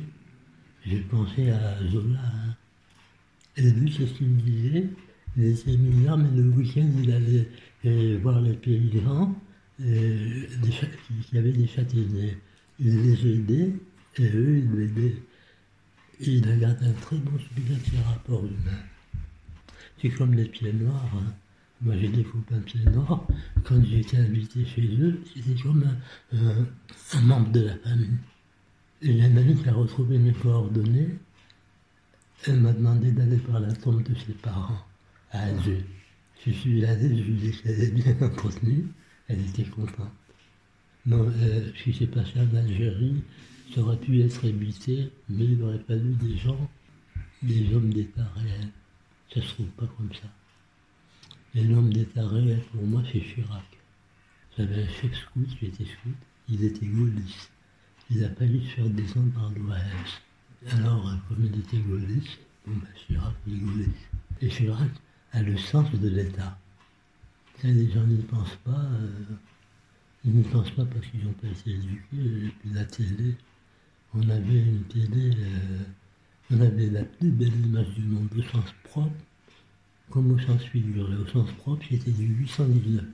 J'ai 0.83 0.99
pensé 1.01 1.51
à 1.51 1.77
Zola. 1.91 2.19
Hein. 2.23 2.55
Et 3.57 3.71
lui, 3.71 3.93
c'est 3.95 4.05
ce 4.05 4.13
qu'il 4.13 4.27
me 4.27 4.41
disait. 4.41 4.87
Il 5.37 5.45
était 5.45 5.77
mineur, 5.77 6.17
mais 6.17 6.29
le 6.35 6.49
week-end, 6.49 6.89
il 7.01 7.11
allait 7.11 7.47
euh, 7.85 8.19
voir 8.21 8.41
les 8.41 8.53
paysans 8.53 9.35
euh, 9.81 10.45
qui 11.29 11.37
avaient 11.37 11.51
des 11.51 11.67
châtaigniers. 11.67 12.37
Il 12.79 13.01
les 13.01 13.33
aidait 13.33 13.73
et 14.17 14.29
eux, 14.29 14.57
ils 14.59 14.71
l'aidaient. 14.71 15.15
Il 16.21 16.47
a 16.49 16.55
gardé 16.55 16.85
un 16.85 16.93
très 16.93 17.17
bon 17.17 17.37
souvenir 17.37 17.77
de 17.77 17.83
ses 17.83 18.01
rapports 18.07 18.45
humains. 18.45 18.83
C'est 20.01 20.09
comme 20.09 20.33
les 20.33 20.45
pieds 20.45 20.71
noirs. 20.71 21.11
Hein. 21.15 21.33
Moi, 21.81 21.95
j'ai 21.99 22.07
des 22.07 22.23
copains 22.23 22.59
pieds 22.59 22.85
noirs. 22.85 23.27
Quand 23.65 23.83
j'ai 23.83 23.99
été 23.99 24.17
invité 24.17 24.65
chez 24.65 24.87
eux, 24.99 25.21
c'était 25.33 25.61
comme 25.61 25.83
un, 26.31 27.21
membre 27.21 27.51
de 27.51 27.61
la 27.61 27.75
famille. 27.77 28.17
Et 29.01 29.09
il 29.09 29.17
y 29.17 29.21
a 29.21 29.27
une 29.27 29.37
amie 29.37 29.55
qui 29.55 29.67
a 29.67 29.73
retrouvé 29.73 30.17
mes 30.17 30.31
coordonnées. 30.31 31.09
Elle 32.47 32.61
m'a 32.61 32.73
demandé 32.73 33.11
d'aller 33.11 33.37
par 33.37 33.59
la 33.59 33.73
tombe 33.73 34.03
de 34.03 34.13
ses 34.13 34.33
parents 34.33 34.85
à 35.31 35.45
Alger. 35.45 35.83
Je 36.45 36.51
suis 36.51 36.85
allé, 36.85 37.09
je 37.09 37.23
lui 37.23 37.47
ai 37.47 37.51
dit 37.51 37.57
qu'elle 37.57 37.81
est 37.81 37.91
bien 37.91 38.15
entretenue. 38.21 38.85
Elle 39.27 39.41
était 39.41 39.63
contente. 39.63 40.11
Non, 41.07 41.27
euh, 41.27 41.71
ce 41.75 41.83
qui 41.83 41.93
s'est 41.93 42.05
passé 42.05 42.33
en 42.37 42.55
Algérie, 42.55 43.23
ça 43.73 43.81
aurait 43.81 43.97
pu 43.97 44.21
être 44.21 44.45
évité, 44.45 45.11
mais 45.27 45.45
il 45.45 45.63
aurait 45.63 45.81
fallu 45.87 46.13
des 46.15 46.37
gens, 46.37 46.69
des 47.41 47.73
hommes 47.73 47.91
d'État 47.91 48.27
réels. 48.35 48.69
Ça 49.33 49.41
se 49.41 49.47
trouve 49.53 49.69
pas 49.69 49.87
comme 49.97 50.13
ça. 50.13 50.29
Et 51.55 51.63
l'homme 51.63 51.91
d'État 51.91 52.27
réel, 52.27 52.61
pour 52.71 52.83
moi, 52.83 53.01
c'est 53.11 53.21
Chirac. 53.21 53.65
J'avais 54.55 54.83
un 54.83 54.87
chef 54.87 55.15
scout 55.15 55.47
qui 55.57 55.65
était 55.65 55.85
scout, 55.85 56.15
il 56.49 56.63
était 56.63 56.85
gaulliste. 56.85 57.49
Il 58.11 58.23
a 58.23 58.29
fallu 58.29 58.61
se 58.61 58.75
faire 58.75 58.89
descendre 58.89 59.33
par 59.33 59.49
l'OAS. 59.49 60.24
Alors, 60.71 61.13
il 61.39 61.59
était 61.59 61.77
gaulliste, 61.77 62.39
Chirac 62.95 63.33
est 63.47 63.51
gaulliste. 63.51 64.09
Et 64.41 64.47
Chirac 64.47 64.89
a 65.31 65.43
le 65.43 65.55
sens 65.57 65.91
de 65.91 66.09
l'État. 66.09 66.57
Les 67.63 67.91
gens 67.91 68.05
n'y 68.05 68.21
pensent 68.23 68.57
pas. 68.63 68.71
Euh, 68.71 69.35
ils 70.23 70.31
n'y 70.31 70.43
pensent 70.43 70.71
pas 70.71 70.85
parce 70.85 71.05
qu'ils 71.05 71.23
n'ont 71.23 71.33
pas 71.33 71.47
été 71.47 71.71
éduqués. 71.71 72.47
Et 72.47 72.51
puis 72.59 72.69
la 72.73 72.85
télé, 72.85 73.35
on 74.15 74.27
avait 74.27 74.61
une 74.61 74.83
télé, 74.83 75.31
euh, 75.37 75.83
on 76.51 76.61
avait 76.61 76.87
la 76.87 77.03
plus 77.03 77.29
belle 77.29 77.65
image 77.65 77.93
du 77.93 78.01
monde 78.01 78.29
au 78.35 78.41
sens 78.41 78.73
propre, 78.85 79.15
comme 80.09 80.31
au 80.31 80.39
sens 80.39 80.63
figuré. 80.63 81.15
Au 81.15 81.27
sens 81.27 81.51
propre, 81.59 81.85
c'était 81.89 82.11
du 82.11 82.25
819 82.25 83.05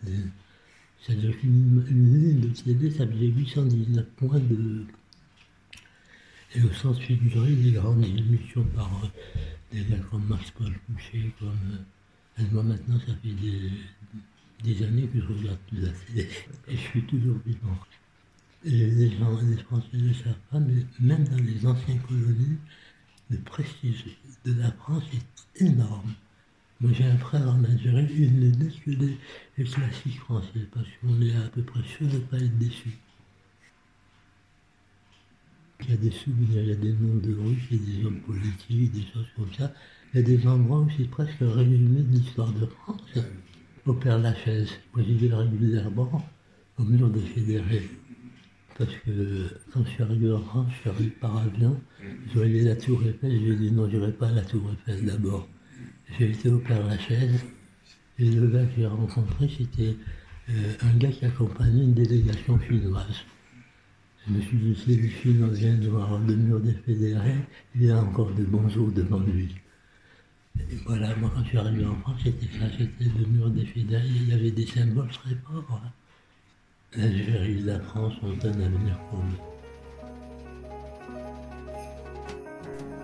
C'est-à-dire 1.01 1.37
qu'une 1.37 1.83
ligne 1.85 2.39
de 2.39 2.47
télé, 2.47 2.91
ça 2.91 3.05
faisait 3.05 3.27
819 3.27 4.05
points 4.15 4.39
de. 4.39 4.85
Et 6.53 6.61
au 6.63 6.71
sens 6.73 6.99
figuré, 6.99 7.51
des 7.53 7.71
grandes 7.71 8.03
émissions 8.03 8.63
par 8.75 8.89
euh, 9.03 9.07
des 9.71 9.85
gars 9.85 10.03
comme 10.09 10.25
Max 10.27 10.51
Paul 10.51 10.73
Couché, 10.87 11.31
comme. 11.39 11.49
Euh, 12.39 12.43
moi 12.51 12.63
maintenant, 12.63 12.99
ça 12.99 13.13
fait 13.21 13.31
des, 13.31 13.71
des 14.63 14.83
années 14.83 15.07
que 15.07 15.19
je 15.19 15.27
regarde 15.27 15.59
la 15.71 15.89
télé. 15.89 16.27
Et 16.67 16.75
je 16.75 16.81
suis 16.81 17.03
toujours 17.03 17.37
vivant. 17.45 17.77
Et 18.63 18.69
les 18.69 19.17
gens, 19.17 19.39
les 19.41 19.57
Français 19.63 19.87
ne 19.93 20.13
savent 20.13 20.35
pas, 20.51 20.59
mais 20.59 20.85
même 20.99 21.27
dans 21.27 21.37
les 21.37 21.65
anciennes 21.65 22.01
colonies, 22.01 22.57
le 23.29 23.37
prestige 23.39 24.05
de 24.45 24.53
la 24.53 24.71
France 24.71 25.03
est 25.13 25.63
énorme. 25.65 26.13
Moi 26.81 26.91
j'ai 26.93 27.05
un 27.05 27.17
frère 27.17 27.47
en 27.47 27.63
Algérie, 27.63 28.07
il 28.17 28.39
ne 28.39 28.63
laisse 28.63 28.75
que 28.85 28.91
les, 28.91 29.17
classiques 29.65 30.19
français, 30.19 30.67
parce 30.73 30.87
qu'on 30.99 31.21
est 31.21 31.35
à 31.35 31.47
peu 31.49 31.63
près 31.63 31.83
sûr 31.83 32.07
de 32.07 32.17
ne 32.17 32.19
pas 32.19 32.37
être 32.37 32.57
déçu. 32.57 32.89
Il 35.91 35.95
y 35.95 36.07
a 36.07 36.09
des 36.09 36.15
souvenirs, 36.15 36.63
il 36.63 36.69
y 36.69 36.71
a 36.71 36.75
des 36.75 36.93
noms 36.93 37.15
de 37.15 37.33
rues, 37.33 37.57
il 37.69 37.77
y 37.77 37.81
a 37.81 37.99
des 37.99 38.05
hommes 38.05 38.21
politiques, 38.21 38.93
des 38.93 39.01
choses 39.13 39.27
comme 39.35 39.51
ça. 39.57 39.73
Il 40.13 40.21
y 40.21 40.23
a 40.23 40.25
des 40.25 40.47
endroits 40.47 40.79
où 40.79 40.87
c'est 40.97 41.09
presque 41.09 41.35
résumé 41.41 42.01
de 42.01 42.17
l'histoire 42.17 42.53
de 42.53 42.65
France. 42.65 43.01
Au 43.85 43.93
Père 43.93 44.17
Lachaise, 44.17 44.69
vais 44.95 45.35
régulièrement 45.35 46.25
au 46.77 46.83
mur 46.83 47.09
des 47.09 47.19
fédérés. 47.19 47.89
Parce 48.77 48.95
que 49.05 49.49
quand 49.73 49.83
je 49.83 49.89
suis 49.89 50.03
arrivé 50.03 50.31
en 50.31 50.39
France, 50.39 50.67
je 50.69 50.79
suis 50.79 50.89
arrivé 50.89 51.09
par 51.09 51.35
avion, 51.35 51.77
je 52.29 52.37
voyais 52.37 52.63
la 52.63 52.77
Tour 52.77 53.01
Eiffel, 53.05 53.37
j'ai 53.43 53.55
dit 53.57 53.71
non, 53.73 53.89
je 53.89 53.97
n'irai 53.97 54.13
pas 54.13 54.29
à 54.29 54.31
la 54.31 54.43
Tour 54.43 54.71
Eiffel 54.71 55.05
d'abord. 55.05 55.49
J'ai 56.17 56.29
été 56.29 56.47
au 56.47 56.59
Père 56.59 56.87
Lachaise, 56.87 57.43
et 58.17 58.31
le 58.31 58.47
gars 58.47 58.63
que 58.63 58.75
j'ai 58.77 58.87
rencontré, 58.87 59.49
c'était 59.57 59.97
euh, 60.51 60.73
un 60.83 60.97
gars 60.97 61.11
qui 61.11 61.25
accompagnait 61.25 61.83
une 61.83 61.93
délégation 61.93 62.57
chinoise. 62.61 63.25
Je 64.27 64.33
me 64.33 64.41
suis 64.41 64.57
dit, 64.57 64.75
si 64.75 64.95
les 64.97 65.09
Chinois 65.09 65.49
viennent 65.49 65.79
de 65.79 65.89
voir 65.89 66.19
le 66.19 66.35
mur 66.35 66.59
des 66.59 66.73
fédérés, 66.73 67.37
il 67.75 67.85
y 67.85 67.91
a 67.91 67.97
encore 67.97 68.31
de 68.31 68.43
bons 68.43 68.69
jours 68.69 68.91
devant 68.91 69.19
lui. 69.19 69.55
Et 70.59 70.75
voilà, 70.85 71.15
moi 71.15 71.31
quand 71.33 71.43
je 71.43 71.49
suis 71.49 71.57
arrivé 71.57 71.85
en 71.85 71.95
France, 71.95 72.19
c'était 72.23 72.45
ça, 72.59 72.65
c'était 72.77 73.11
le 73.17 73.25
mur 73.25 73.49
des 73.49 73.65
fédérés, 73.65 74.05
il 74.05 74.29
y 74.29 74.33
avait 74.33 74.51
des 74.51 74.65
symboles 74.67 75.09
très. 75.09 75.31
Hein. 75.31 75.81
L'Algérie 76.95 77.59
et 77.59 77.61
la 77.61 77.79
France 77.79 78.13
ont 78.21 78.37
un 78.43 78.49
avenir 78.49 78.99
commun. 79.09 79.37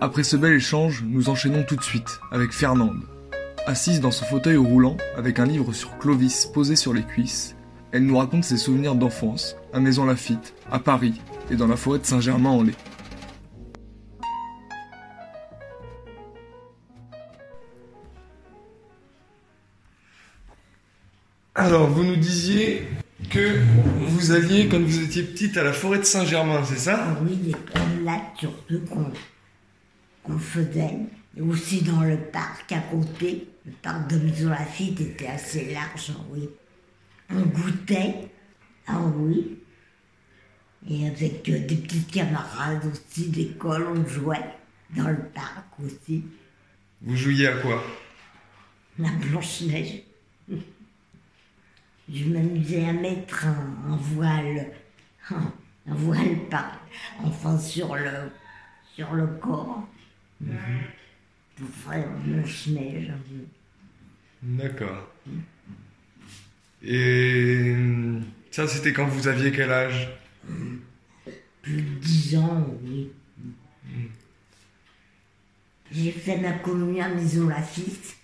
Après 0.00 0.22
ce 0.22 0.36
bel 0.36 0.52
échange, 0.52 1.02
nous 1.04 1.28
enchaînons 1.28 1.64
tout 1.64 1.74
de 1.74 1.82
suite 1.82 2.20
avec 2.30 2.52
Fernande. 2.52 3.02
Assise 3.66 4.00
dans 4.00 4.12
son 4.12 4.24
fauteuil 4.26 4.56
roulant, 4.56 4.96
avec 5.16 5.40
un 5.40 5.46
livre 5.46 5.72
sur 5.72 5.98
Clovis 5.98 6.46
posé 6.46 6.76
sur 6.76 6.94
les 6.94 7.02
cuisses, 7.02 7.56
elle 7.92 8.04
nous 8.04 8.18
raconte 8.18 8.44
ses 8.44 8.56
souvenirs 8.56 8.94
d'enfance, 8.94 9.56
à 9.72 9.80
Maison 9.80 10.04
Lafitte, 10.04 10.54
à 10.70 10.78
Paris 10.78 11.20
et 11.50 11.56
dans 11.56 11.66
la 11.66 11.76
forêt 11.76 11.98
de 11.98 12.04
Saint-Germain-en-Laye. 12.04 12.74
Alors, 21.54 21.88
vous 21.88 22.04
nous 22.04 22.16
disiez 22.16 22.86
que 23.30 23.60
vous 24.00 24.30
alliez, 24.30 24.68
quand 24.68 24.80
vous 24.80 25.02
étiez 25.02 25.24
petite, 25.24 25.56
à 25.56 25.64
la 25.64 25.72
forêt 25.72 25.98
de 25.98 26.04
Saint-Germain, 26.04 26.62
c'est 26.64 26.78
ça? 26.78 26.98
Ah 27.00 27.16
Oui, 27.22 27.34
des 27.36 27.50
promenades 27.50 28.20
surtout 28.38 28.80
qu'on 30.22 30.38
faisait. 30.38 30.98
Et 31.36 31.40
aussi 31.40 31.82
dans 31.82 32.02
le 32.02 32.16
parc 32.16 32.70
à 32.72 32.78
côté. 32.78 33.48
Le 33.66 33.72
parc 33.82 34.08
de 34.08 34.18
Maison 34.18 34.50
Lafitte 34.50 35.00
était 35.00 35.26
assez 35.26 35.72
large, 35.72 36.12
oui. 36.32 36.48
On 37.30 37.40
goûtait, 37.42 38.30
ah 38.86 39.00
oui. 39.16 39.58
Et 40.88 41.06
avec 41.06 41.48
euh, 41.48 41.66
des 41.66 41.76
petits 41.76 42.04
camarades 42.04 42.84
aussi 42.86 43.28
d'école, 43.28 43.86
on 43.88 44.06
jouait 44.06 44.54
dans 44.96 45.08
le 45.08 45.22
parc 45.34 45.66
aussi. 45.84 46.24
Vous 47.02 47.16
jouiez 47.16 47.48
à 47.48 47.56
quoi? 47.58 47.84
La 48.98 49.10
Blanche-Neige 49.10 50.02
je 52.12 52.24
m'amusais 52.24 52.86
à 52.86 52.92
mettre 52.92 53.46
un, 53.46 53.96
voile, 53.96 54.72
un, 55.30 55.52
voile 55.86 56.48
par, 56.50 56.80
enfin 57.22 57.58
sur 57.58 57.94
le, 57.94 58.30
sur 58.94 59.12
le 59.12 59.26
corps, 59.26 59.86
mhm. 60.40 60.56
pour 61.56 61.68
faire 61.68 62.08
blanche-neige. 62.24 63.12
D'accord. 64.42 65.08
Et 66.82 67.74
ça, 68.50 68.66
c'était 68.68 68.92
quand 68.92 69.06
vous 69.06 69.26
aviez 69.28 69.50
quel 69.52 69.70
âge? 69.70 70.08
Plus 71.62 71.82
de 71.82 71.94
dix 72.00 72.36
ans, 72.36 72.66
oui. 72.82 73.10
Mhm. 73.84 74.08
J'ai 75.92 76.12
fait 76.12 76.38
ma 76.38 76.52
colonie 76.52 77.00
à 77.00 77.08
Maison 77.08 77.48
Lafitte. 77.48 78.16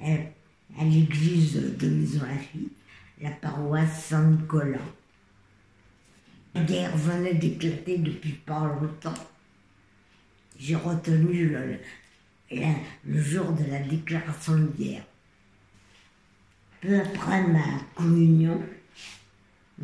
à 0.00 0.84
l'église 0.84 1.54
de 1.78 1.88
Maison 1.88 2.24
Lafitte, 2.24 2.72
la 3.20 3.30
paroisse 3.30 4.04
Saint-Nicolas. 4.06 4.78
La 6.54 6.62
guerre 6.62 6.96
venait 6.96 7.34
d'éclater 7.34 7.98
depuis 7.98 8.32
pas 8.32 8.76
longtemps. 8.80 9.28
J'ai 10.58 10.76
retenu 10.76 11.48
le, 11.48 11.78
le- 12.52 12.62
le 13.06 13.22
jour 13.22 13.52
de 13.52 13.64
la 13.70 13.80
déclaration 13.80 14.56
de 14.56 14.66
guerre. 14.78 15.04
Peu 16.80 16.98
après 17.00 17.42
ma 17.48 17.64
communion, 17.94 18.62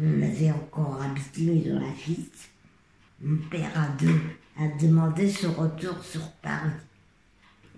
on 0.00 0.22
avait 0.22 0.50
encore 0.52 1.00
habité 1.02 1.42
Maison 1.42 1.80
Lafitte. 1.80 2.50
Mon 3.20 3.38
père 3.48 3.70
a, 3.76 3.88
de- 4.02 4.20
a 4.58 4.68
demandé 4.80 5.28
ce 5.30 5.46
retour 5.46 6.02
sur 6.04 6.30
Paris. 6.42 6.70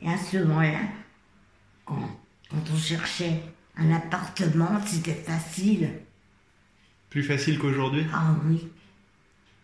Et 0.02 0.08
à 0.08 0.18
ce 0.18 0.38
moment-là, 0.38 0.80
quand, 1.85 2.18
quand 2.50 2.62
on 2.73 2.76
cherchait 2.76 3.40
un 3.76 3.90
appartement, 3.92 4.80
c'était 4.85 5.14
facile. 5.14 5.90
Plus 7.08 7.23
facile 7.23 7.58
qu'aujourd'hui? 7.58 8.04
Ah 8.12 8.35
oui. 8.44 8.68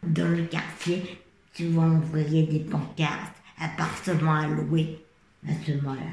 Dans 0.03 0.29
le 0.31 0.45
quartier, 0.45 1.21
souvent 1.55 1.85
on 1.87 1.99
voyait 2.01 2.45
des 2.45 2.61
pancartes, 2.61 3.37
appartements 3.59 4.35
à 4.35 4.47
louer 4.47 5.05
à 5.47 5.53
ce 5.65 5.73
moment-là. 5.73 6.11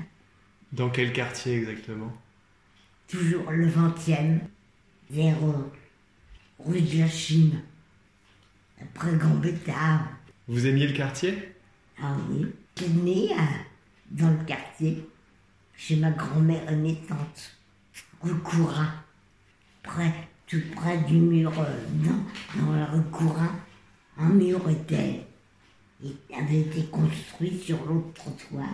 Dans 0.73 0.89
quel 0.89 1.13
quartier 1.13 1.55
exactement? 1.57 2.13
Toujours 3.09 3.49
le 3.51 3.67
20e, 3.67 4.39
vers 5.09 5.43
euh, 5.43 5.71
rue 6.59 6.81
de 6.81 6.99
la 6.99 7.07
Chine, 7.09 7.59
après 8.79 9.15
Gambetta. 9.17 10.01
Vous 10.47 10.67
aimiez 10.67 10.87
le 10.87 10.93
quartier? 10.93 11.55
Ah 12.01 12.15
oui. 12.29 12.45
J'étais 12.77 12.93
née 12.93 13.29
à- 13.33 13.65
dans 14.11 14.29
le 14.29 14.43
quartier, 14.45 15.07
chez 15.75 15.95
ma 15.95 16.11
grand-mère 16.11 16.71
et 16.71 16.75
mes 16.75 16.95
tantes, 17.07 17.57
rue 18.21 18.35
Courin, 18.39 18.93
près, 19.81 20.13
tout 20.47 20.61
près 20.75 20.99
du 20.99 21.15
mur, 21.15 21.51
euh, 21.59 21.65
dans, 22.05 22.61
dans 22.61 22.75
la 22.75 22.85
rue 22.85 23.03
Courin. 23.11 23.51
Un 24.19 24.29
mur 24.29 24.69
était, 24.69 25.25
il 26.03 26.15
avait 26.37 26.61
été 26.61 26.85
construit 26.85 27.59
sur 27.59 27.83
l'autre 27.85 28.13
trottoir. 28.13 28.69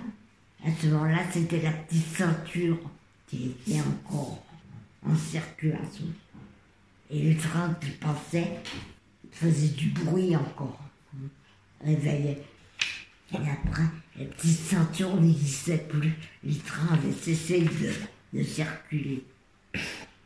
À 0.66 0.70
ce 0.82 0.88
moment-là, 0.88 1.20
c'était 1.32 1.62
la 1.62 1.72
petite 1.72 2.06
ceinture 2.06 2.78
était 3.44 3.82
encore 3.82 4.44
en 5.06 5.16
circulation. 5.16 6.06
Et 7.10 7.34
le 7.34 7.38
train 7.38 7.74
qui 7.76 7.92
passait 7.92 8.60
faisait 9.32 9.76
du 9.76 9.90
bruit 9.90 10.36
encore, 10.36 10.80
réveillait. 11.84 12.42
Et 13.34 13.38
après, 13.38 13.84
la 14.18 14.26
petite 14.26 14.60
ceinture 14.60 15.20
n'existait 15.20 15.78
plus. 15.78 16.14
Les 16.44 16.58
trains 16.58 16.94
avaient 16.94 17.12
cessé 17.12 17.62
de, 18.34 18.44
circuler. 18.44 19.24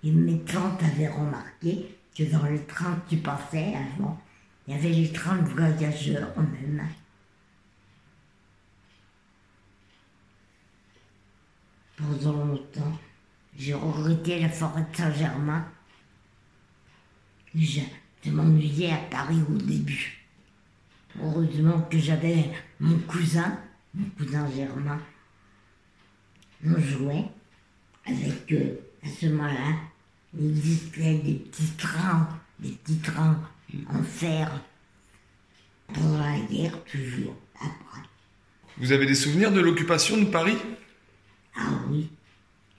Et 0.04 0.12
mes 0.12 0.40
tantes 0.40 0.82
avaient 0.84 1.10
remarqué 1.10 1.98
que 2.16 2.24
dans 2.24 2.46
les 2.46 2.64
trains 2.64 3.02
qui 3.08 3.18
passaient 3.18 3.74
avant, 3.76 4.20
il 4.68 4.76
y 4.76 4.78
avait 4.78 4.90
les 4.90 5.12
trains 5.12 5.38
de 5.38 5.50
voyageurs 5.50 6.34
même. 6.38 6.84
Longtemps, 12.10 12.98
j'ai 13.58 13.74
regretté 13.74 14.40
la 14.40 14.50
forêt 14.50 14.86
de 14.92 14.98
Saint-Germain. 14.98 15.66
Je, 17.54 17.82
je 18.24 18.32
m'ennuyais 18.32 18.92
à 18.92 18.98
Paris 18.98 19.40
au 19.50 19.58
début. 19.58 20.18
Heureusement 21.22 21.82
que 21.82 21.98
j'avais 21.98 22.50
mon 22.80 22.98
cousin, 23.00 23.60
mon 23.94 24.10
cousin 24.18 24.50
Germain. 24.56 25.00
On 26.66 26.80
jouait 26.80 27.26
avec 28.06 28.52
eux. 28.54 28.80
À 29.04 29.08
ce 29.08 29.28
moment-là, 29.28 29.76
il 30.38 30.50
existait 30.50 31.20
des 31.20 31.36
petits 31.36 31.72
trains, 31.78 32.28
des 32.60 32.72
petits 32.72 33.00
trains 33.00 33.40
en 33.88 34.04
fer. 34.04 34.52
Pendant 35.94 36.20
la 36.20 36.40
guerre, 36.40 36.84
toujours, 36.86 37.36
après. 37.56 38.02
Vous 38.78 38.92
avez 38.92 39.06
des 39.06 39.16
souvenirs 39.16 39.52
de 39.52 39.60
l'occupation 39.60 40.18
de 40.18 40.26
Paris? 40.26 40.58
Ah 41.60 41.82
oui. 41.90 42.10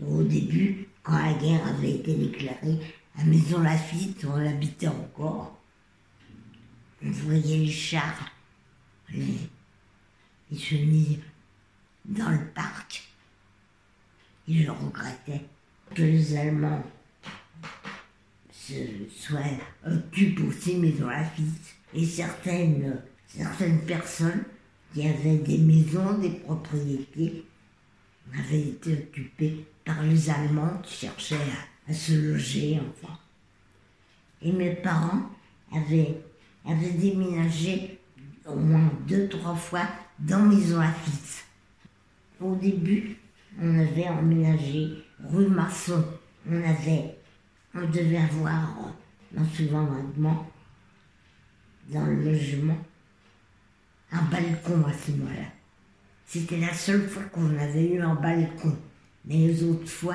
Au 0.02 0.22
début, 0.22 0.88
quand 1.02 1.18
la 1.18 1.34
guerre 1.34 1.66
avait 1.66 1.96
été 1.96 2.14
déclarée, 2.14 2.78
à 3.18 3.24
Maison 3.24 3.60
Lafitte, 3.60 4.24
on 4.24 4.34
habitait 4.34 4.88
encore. 4.88 5.58
On 7.04 7.10
voyait 7.10 7.58
les 7.58 7.70
chars, 7.70 8.30
les, 9.12 9.38
les 10.50 10.58
chenilles 10.58 11.20
dans 12.04 12.30
le 12.30 12.46
parc. 12.54 13.08
Et 14.48 14.62
je 14.62 14.70
regrettais 14.70 15.42
que 15.94 16.02
les 16.02 16.36
Allemands 16.36 16.82
se 18.50 18.74
soient 19.14 19.40
occupent 19.86 20.48
aussi 20.48 20.76
Maison 20.76 21.08
Lafitte. 21.08 21.74
Et 21.92 22.06
certaines, 22.06 23.02
certaines 23.26 23.84
personnes 23.84 24.44
qui 24.94 25.06
avaient 25.06 25.38
des 25.38 25.58
maisons, 25.58 26.18
des 26.18 26.30
propriétés, 26.30 27.44
avait 28.38 28.60
été 28.60 28.92
occupé 28.92 29.66
par 29.84 30.02
les 30.02 30.30
Allemands 30.30 30.78
qui 30.82 31.06
cherchaient 31.06 31.36
à, 31.88 31.92
se 31.92 32.12
loger, 32.12 32.80
enfin. 32.80 33.18
Et 34.42 34.52
mes 34.52 34.74
parents 34.74 35.28
avaient, 35.72 36.16
déménagé 36.98 37.98
au 38.46 38.54
moins 38.54 38.90
deux, 39.06 39.28
trois 39.28 39.56
fois 39.56 39.86
dans 40.18 40.40
Maison 40.40 40.80
Lafitte. 40.80 41.44
Au 42.40 42.54
début, 42.54 43.16
on 43.60 43.78
avait 43.78 44.08
emménagé 44.08 45.04
rue 45.28 45.48
Masson. 45.48 46.04
On 46.48 46.56
avait, 46.56 47.16
on 47.74 47.86
devait 47.88 48.18
avoir, 48.18 48.94
dans 49.32 49.44
ce 49.44 49.62
logement, 49.62 50.48
dans 51.88 52.06
le 52.06 52.22
logement, 52.22 52.78
un 54.12 54.22
balcon 54.22 54.84
à 54.86 54.92
ce 54.92 55.10
moment-là. 55.12 55.60
C'était 56.32 56.58
la 56.58 56.72
seule 56.72 57.08
fois 57.08 57.24
qu'on 57.24 57.58
avait 57.58 57.88
eu 57.88 58.00
un 58.00 58.14
balcon. 58.14 58.78
Mais 59.24 59.34
les 59.34 59.64
autres 59.64 59.88
fois, 59.88 60.14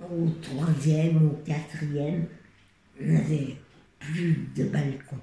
au 0.00 0.30
troisième, 0.40 1.26
au 1.26 1.42
quatrième, 1.44 2.26
on 2.98 3.04
n'avait 3.04 3.58
plus 3.98 4.48
de 4.56 4.64
balcon. 4.64 5.18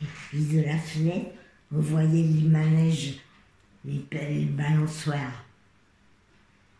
Et 0.00 0.06
puis 0.06 0.42
de 0.46 0.62
la 0.62 0.78
fenêtre, 0.78 1.32
on 1.70 1.80
voyait 1.80 2.22
les 2.22 2.48
manèges, 2.48 3.20
les, 3.84 4.06
les 4.10 4.46
balançoires. 4.46 5.44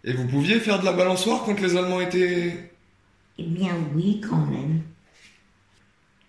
Et 0.03 0.15
vous 0.15 0.27
pouviez 0.27 0.59
faire 0.61 0.81
de 0.81 0.87
la 0.87 0.95
balançoire 0.95 1.45
quand 1.45 1.61
les 1.61 1.77
Allemands 1.77 2.01
étaient... 2.01 2.73
Eh 3.37 3.47
bien 3.47 3.77
oui, 3.95 4.19
quand 4.27 4.47
même. 4.47 4.81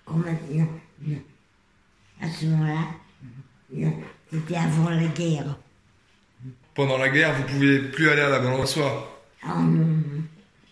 Quand 0.03 0.17
même, 0.17 0.37
non, 0.51 0.67
non. 1.07 1.21
À 2.19 2.29
ce 2.29 2.47
moment-là, 2.47 2.87
non. 3.71 3.93
C'était 4.31 4.55
avant 4.55 4.89
la 4.89 5.07
guerre. 5.07 5.57
Pendant 6.73 6.97
la 6.97 7.09
guerre, 7.09 7.33
vous 7.35 7.43
pouviez 7.43 7.79
plus 7.79 8.09
aller 8.09 8.21
à 8.21 8.29
la 8.29 8.39
balançoire. 8.39 9.07
Ah 9.43 9.61
non. 9.61 10.03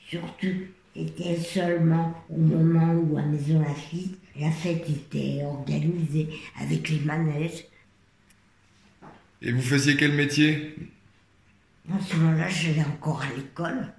Surtout, 0.10 0.68
c'était 0.96 1.38
seulement 1.38 2.24
au 2.30 2.38
moment 2.38 2.94
où 2.94 3.18
à 3.18 3.22
Maison 3.22 3.62
Lafitte, 3.62 4.20
la 4.39 4.52
fête 4.52 4.89
était 4.89 5.44
organisée 5.44 6.30
avec 6.60 6.89
les 6.89 7.00
manèges. 7.00 7.66
Et 9.42 9.52
vous 9.52 9.62
faisiez 9.62 9.96
quel 9.96 10.13
métier? 10.13 10.76
À 11.94 12.00
ce 12.02 12.16
moment-là, 12.16 12.48
j'allais 12.50 12.86
encore 12.86 13.22
à 13.22 13.36
l'école. 13.36 13.94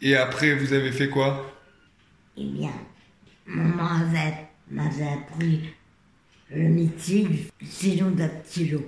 Et 0.00 0.16
après, 0.16 0.54
vous 0.54 0.72
avez 0.72 0.92
fait 0.92 1.08
quoi? 1.08 1.54
Eh 2.36 2.44
bien, 2.44 2.72
maman 3.46 3.86
avait, 3.86 4.48
m'avait 4.70 5.08
appris 5.08 5.70
le 6.54 6.68
métier 6.68 7.24
du 7.24 7.66
cénodactylo. 7.66 8.82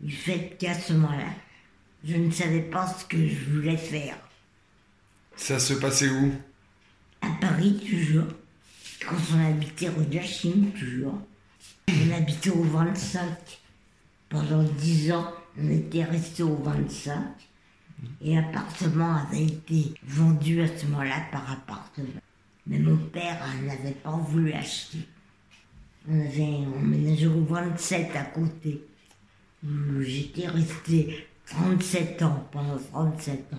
Du 0.00 0.12
fait 0.12 0.56
qu'à 0.58 0.74
ce 0.74 0.94
moment-là, 0.94 1.28
je 2.04 2.16
ne 2.16 2.30
savais 2.30 2.62
pas 2.62 2.86
ce 2.86 3.04
que 3.04 3.26
je 3.26 3.50
voulais 3.50 3.76
faire. 3.76 4.16
Ça 5.36 5.58
se 5.58 5.74
passait 5.74 6.08
où? 6.08 6.32
À 7.20 7.28
Paris, 7.40 7.80
toujours. 7.88 8.28
Quand 9.06 9.16
on 9.34 9.50
habitait 9.50 9.88
rue 9.88 10.06
de 10.06 10.16
la 10.16 10.22
Chine, 10.22 10.72
toujours. 10.72 11.18
On 11.88 12.16
habitait 12.16 12.50
au 12.50 12.62
25. 12.62 13.28
Pendant 14.28 14.62
10 14.62 15.12
ans, 15.12 15.32
on 15.58 15.70
était 15.70 16.04
resté 16.04 16.42
au 16.42 16.56
25. 16.56 17.18
Et 18.22 18.34
l'appartement 18.34 19.16
avait 19.16 19.44
été 19.44 19.92
vendu 20.06 20.62
à 20.62 20.68
ce 20.68 20.86
moment-là 20.86 21.26
par 21.30 21.50
appartement. 21.50 22.20
Mais 22.66 22.78
mon 22.78 22.96
père 22.96 23.42
n'avait 23.62 23.92
pas 23.92 24.16
voulu 24.16 24.52
acheter. 24.52 25.06
On 26.08 26.18
avait 26.20 26.42
emménagé 26.42 27.26
au 27.26 27.44
27 27.44 28.16
à 28.16 28.24
côté. 28.24 28.82
J'étais 30.00 30.48
resté 30.48 31.26
37 31.46 32.22
ans, 32.22 32.48
pendant 32.50 32.78
37 32.78 33.52
ans. 33.52 33.58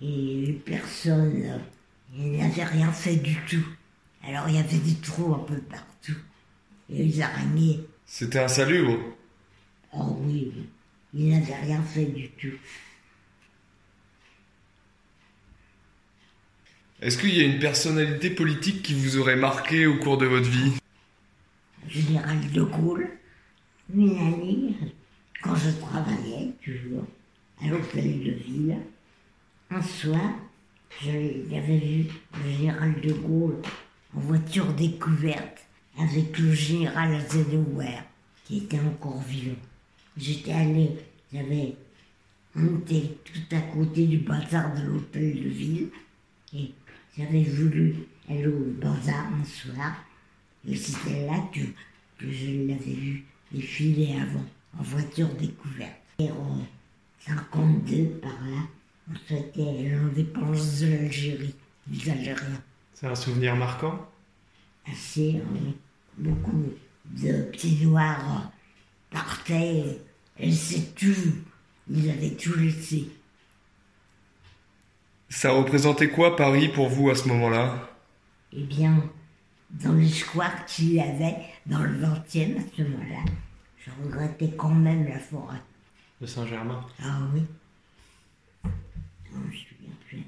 Et 0.00 0.60
personne 0.64 1.60
n'avait 2.16 2.64
rien 2.64 2.92
fait 2.92 3.16
du 3.16 3.36
tout. 3.48 3.66
Alors 4.24 4.48
il 4.48 4.54
y 4.54 4.58
avait 4.58 4.78
des 4.78 4.94
trous 4.96 5.34
un 5.34 5.40
peu 5.40 5.58
partout. 5.58 6.16
Et 6.90 7.04
les 7.04 7.20
araignées, 7.20 7.80
C'était 8.06 8.38
insalubre. 8.38 8.96
oh 9.92 10.16
oui, 10.22 10.52
oui, 10.56 10.66
ils 11.12 11.28
n'avaient 11.30 11.54
rien 11.62 11.82
fait 11.82 12.06
du 12.06 12.28
tout. 12.30 12.56
Est-ce 17.00 17.18
qu'il 17.18 17.34
y 17.36 17.40
a 17.40 17.44
une 17.44 17.58
personnalité 17.60 18.30
politique 18.30 18.82
qui 18.82 18.94
vous 18.94 19.18
aurait 19.18 19.36
marqué 19.36 19.86
au 19.86 19.96
cours 19.98 20.18
de 20.18 20.26
votre 20.26 20.48
vie? 20.48 20.72
Général 21.88 22.38
de 22.52 22.62
Gaulle, 22.62 23.08
une 23.94 24.18
année, 24.18 24.74
quand 25.42 25.54
je 25.54 25.70
travaillais 25.70 26.52
toujours 26.62 27.04
à 27.62 27.68
l'hôtel 27.68 28.24
de 28.24 28.30
ville, 28.32 28.76
un 29.70 29.80
soir, 29.80 30.34
j'avais 31.02 31.78
vu 31.78 32.06
le 32.44 32.50
général 32.50 33.00
de 33.00 33.12
Gaulle 33.12 33.62
en 34.14 34.20
voiture 34.20 34.70
découverte 34.74 35.66
avec 35.98 36.38
le 36.38 36.52
général 36.52 37.14
Adenauer, 37.14 38.02
qui 38.44 38.58
était 38.58 38.80
encore 38.80 39.22
vivant. 39.22 39.56
J'étais 40.16 40.52
allé, 40.52 40.90
j'avais 41.32 41.74
monté 42.54 43.16
tout 43.24 43.56
à 43.56 43.60
côté 43.60 44.06
du 44.06 44.18
bazar 44.18 44.74
de 44.74 44.82
l'hôtel 44.82 45.42
de 45.42 45.48
ville 45.48 45.88
et 46.54 46.70
j'avais 47.16 47.44
voulu 47.44 47.94
aller 48.28 48.46
au 48.46 48.74
bazar 48.78 49.26
un 49.40 49.44
soir 49.44 50.04
et 50.68 50.76
c'était 50.76 51.26
là 51.26 51.42
que, 51.52 51.60
que 52.18 52.30
je 52.30 52.46
l'avais 52.68 52.92
vu 52.92 53.24
défiler 53.50 54.14
avant, 54.20 54.44
en 54.78 54.82
voiture 54.82 55.28
découverte. 55.34 55.96
Et 56.18 56.30
en 56.30 56.58
52, 57.20 58.18
par 58.20 58.32
là, 58.32 58.60
on 59.10 59.14
souhaitait 59.26 59.88
l'indépendance 59.88 60.80
de 60.80 60.88
l'Algérie, 60.88 61.54
des 61.86 62.10
Algériens. 62.10 62.62
C'est 62.92 63.06
un 63.06 63.14
souvenir 63.14 63.56
marquant? 63.56 64.06
Assez, 64.90 65.36
euh, 65.36 65.70
beaucoup 66.18 66.64
de 67.06 67.42
petits 67.44 67.86
noirs 67.86 68.50
partaient, 69.10 69.98
laissaient 70.38 70.92
tout, 70.94 71.32
ils 71.90 72.10
avaient 72.10 72.34
tout 72.34 72.58
laissé. 72.58 73.08
Ça 75.30 75.52
représentait 75.52 76.10
quoi 76.10 76.36
Paris 76.36 76.68
pour 76.68 76.88
vous 76.88 77.08
à 77.10 77.14
ce 77.14 77.28
moment-là? 77.28 77.88
Eh 78.52 78.62
bien, 78.62 79.02
dans 79.70 79.92
les 79.92 80.08
squares 80.08 80.64
qu'il 80.66 80.94
y 80.94 81.00
avait 81.00 81.36
dans 81.66 81.82
le 81.82 81.90
20e 81.90 82.58
à 82.58 82.62
ce 82.76 82.82
moment-là, 82.82 83.24
je 83.78 83.90
regrettais 84.02 84.50
quand 84.56 84.70
même 84.70 85.06
la 85.06 85.18
forêt. 85.18 85.60
de 86.20 86.26
Saint-Germain. 86.26 86.84
Ah 87.02 87.18
oui. 87.34 87.42
Non, 88.64 89.40
je 89.50 89.56
suis 89.56 89.76
bien 89.80 89.92
plus. 90.08 90.24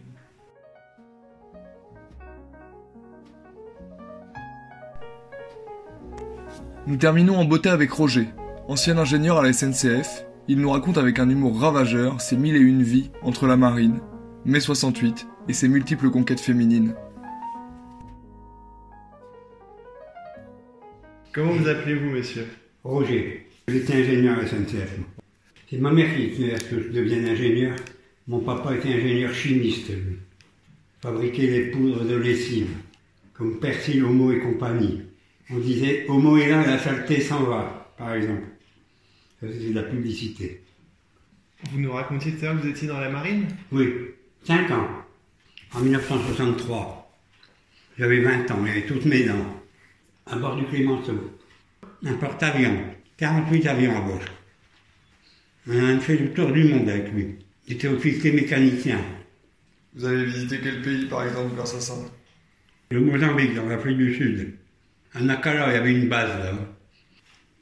Nous 6.87 6.97
terminons 6.97 7.37
en 7.37 7.45
beauté 7.45 7.69
avec 7.69 7.91
Roger, 7.91 8.29
ancien 8.69 8.99
ingénieur 8.99 9.39
à 9.39 9.43
la 9.43 9.53
SNCF. 9.53 10.25
Il 10.49 10.59
nous 10.61 10.71
raconte 10.71 10.99
avec 10.99 11.19
un 11.19 11.29
humour 11.29 11.61
ravageur 11.61 12.21
ses 12.21 12.37
mille 12.37 12.57
et 12.57 12.61
une 12.61 12.83
vies 12.83 13.11
entre 13.23 13.47
la 13.47 13.57
marine, 13.57 14.01
mai 14.45 14.61
68 14.61 15.27
et 15.49 15.53
ses 15.53 15.69
multiples 15.69 16.11
conquêtes 16.11 16.41
féminines. 16.41 16.95
Comment 21.33 21.53
vous 21.53 21.69
appelez-vous, 21.69 22.11
monsieur 22.11 22.45
Roger, 22.83 23.47
j'étais 23.69 23.95
ingénieur 23.95 24.37
à 24.37 24.47
SNCF. 24.47 24.99
C'est 25.69 25.79
ma 25.79 25.93
mère 25.93 26.13
qui 26.17 26.33
tenait 26.33 26.55
à 26.55 26.59
ce 26.59 26.65
que 26.65 26.83
je 26.83 26.89
devienne 26.89 27.25
ingénieur. 27.25 27.77
Mon 28.27 28.41
papa 28.41 28.75
était 28.75 28.89
ingénieur 28.89 29.33
chimiste, 29.33 29.91
lui. 29.91 30.17
Fabriquait 31.01 31.47
les 31.47 31.71
poudres 31.71 32.05
de 32.05 32.17
lessive, 32.17 32.71
comme 33.33 33.61
Persil, 33.61 34.03
Homo 34.03 34.33
et 34.33 34.41
compagnie. 34.41 35.03
On 35.51 35.59
disait 35.59 36.05
Homo 36.09 36.37
est 36.37 36.49
là, 36.49 36.67
la 36.67 36.81
saleté 36.81 37.21
s'en 37.21 37.45
va, 37.45 37.95
par 37.97 38.15
exemple. 38.15 38.49
Ça, 39.41 39.47
c'est 39.53 39.71
de 39.71 39.75
la 39.75 39.85
publicité. 39.85 40.63
Vous 41.71 41.79
nous 41.79 41.93
racontiez 41.93 42.33
tout 42.33 42.45
à 42.45 42.49
l'heure 42.49 42.57
que 42.57 42.67
vous 42.67 42.71
étiez 42.71 42.89
dans 42.89 42.99
la 42.99 43.09
marine? 43.09 43.47
Oui, 43.71 43.89
5 44.43 44.69
ans. 44.73 44.89
En 45.75 45.81
1963. 45.81 47.21
J'avais 47.99 48.21
20 48.21 48.51
ans, 48.51 48.67
j'avais 48.67 48.83
toutes 48.83 49.05
mes 49.05 49.23
dents. 49.23 49.60
À 50.27 50.37
bord 50.37 50.57
du 50.57 50.65
Clémenceau. 50.67 51.39
Un 52.05 52.15
porte-avions. 52.15 52.85
48 53.17 53.67
avions 53.67 53.97
à 53.97 54.01
bord. 54.01 54.21
On 55.69 55.97
a 55.97 56.01
fait 56.01 56.17
le 56.17 56.33
tour 56.33 56.53
du 56.53 56.65
monde 56.65 56.89
avec 56.89 57.13
lui. 57.13 57.37
J'étais 57.69 57.89
officier 57.89 58.33
mécanicien. 58.33 58.99
Vous 59.95 60.05
avez 60.05 60.25
visité 60.25 60.61
quel 60.63 60.83
pays 60.83 61.07
par 61.07 61.25
exemple 61.25 61.55
grâce 61.55 61.75
à 61.75 61.81
ça 61.81 61.95
Le 62.91 63.01
Mozambique, 63.01 63.55
dans 63.55 63.67
l'Afrique 63.67 63.99
du 63.99 64.15
Sud. 64.15 64.55
À 65.13 65.21
Nakala, 65.21 65.69
il 65.71 65.75
y 65.75 65.77
avait 65.77 65.93
une 65.93 66.09
base 66.09 66.29
là. 66.29 66.55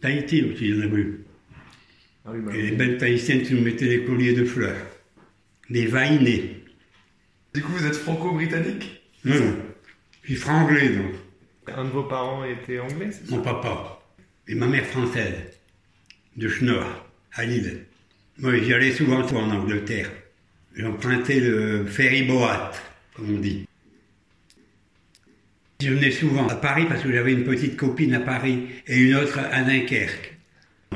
Tahiti 0.00 0.44
aussi, 0.44 0.68
il 0.68 0.76
y 0.76 0.78
en 0.78 0.82
a 0.82 0.96
eu. 0.96 1.24
Ah 2.24 2.30
oui, 2.32 2.40
bah, 2.40 2.54
Et 2.54 2.62
les 2.62 2.76
belles 2.76 2.98
tahitiennes 2.98 3.42
qui 3.42 3.54
nous 3.54 3.62
mettaient 3.62 3.88
des 3.88 4.04
colliers 4.04 4.34
de 4.34 4.44
fleurs. 4.44 4.76
Des 5.70 5.86
vainés. 5.86 6.64
Du 7.54 7.62
coup 7.62 7.72
vous 7.72 7.86
êtes 7.86 7.96
franco-britannique? 7.96 9.02
Non, 9.24 9.34
non. 9.34 9.56
Je 10.22 10.28
suis 10.28 10.36
franglais, 10.36 10.90
donc. 10.90 11.14
Un 11.76 11.84
de 11.84 11.90
vos 11.90 12.04
parents 12.04 12.44
était 12.44 12.78
anglais, 12.78 13.10
c'est 13.10 13.26
ça? 13.26 13.36
Mon 13.36 13.42
papa. 13.42 14.00
Et 14.46 14.54
ma 14.54 14.66
mère 14.66 14.86
française. 14.86 15.34
De 16.36 16.48
Schnorr, 16.48 17.06
à 17.34 17.44
Lille. 17.44 17.84
Moi, 18.38 18.56
j'y 18.58 18.72
allais 18.72 18.92
souvent 18.92 19.26
toi, 19.26 19.42
en 19.42 19.50
Angleterre. 19.50 20.10
J'empruntais 20.74 21.40
le 21.40 21.84
ferry 21.86 22.22
boat, 22.22 22.72
comme 23.14 23.34
on 23.34 23.38
dit. 23.38 23.66
Je 25.80 25.90
venais 25.90 26.10
souvent 26.10 26.46
à 26.48 26.54
Paris 26.54 26.86
parce 26.88 27.02
que 27.02 27.12
j'avais 27.12 27.32
une 27.32 27.44
petite 27.44 27.76
copine 27.76 28.14
à 28.14 28.20
Paris 28.20 28.66
et 28.86 28.98
une 28.98 29.14
autre 29.14 29.38
à 29.38 29.62
Dunkerque. 29.62 30.38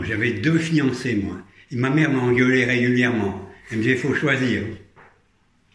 J'avais 0.02 0.32
deux 0.32 0.58
fiancés, 0.58 1.14
moi. 1.16 1.38
Et 1.70 1.76
ma 1.76 1.90
mère 1.90 2.10
m'a 2.10 2.20
engueulé 2.20 2.64
régulièrement. 2.64 3.48
Elle 3.70 3.78
me 3.78 3.82
disait, 3.82 3.96
faut 3.96 4.14
choisir. 4.14 4.62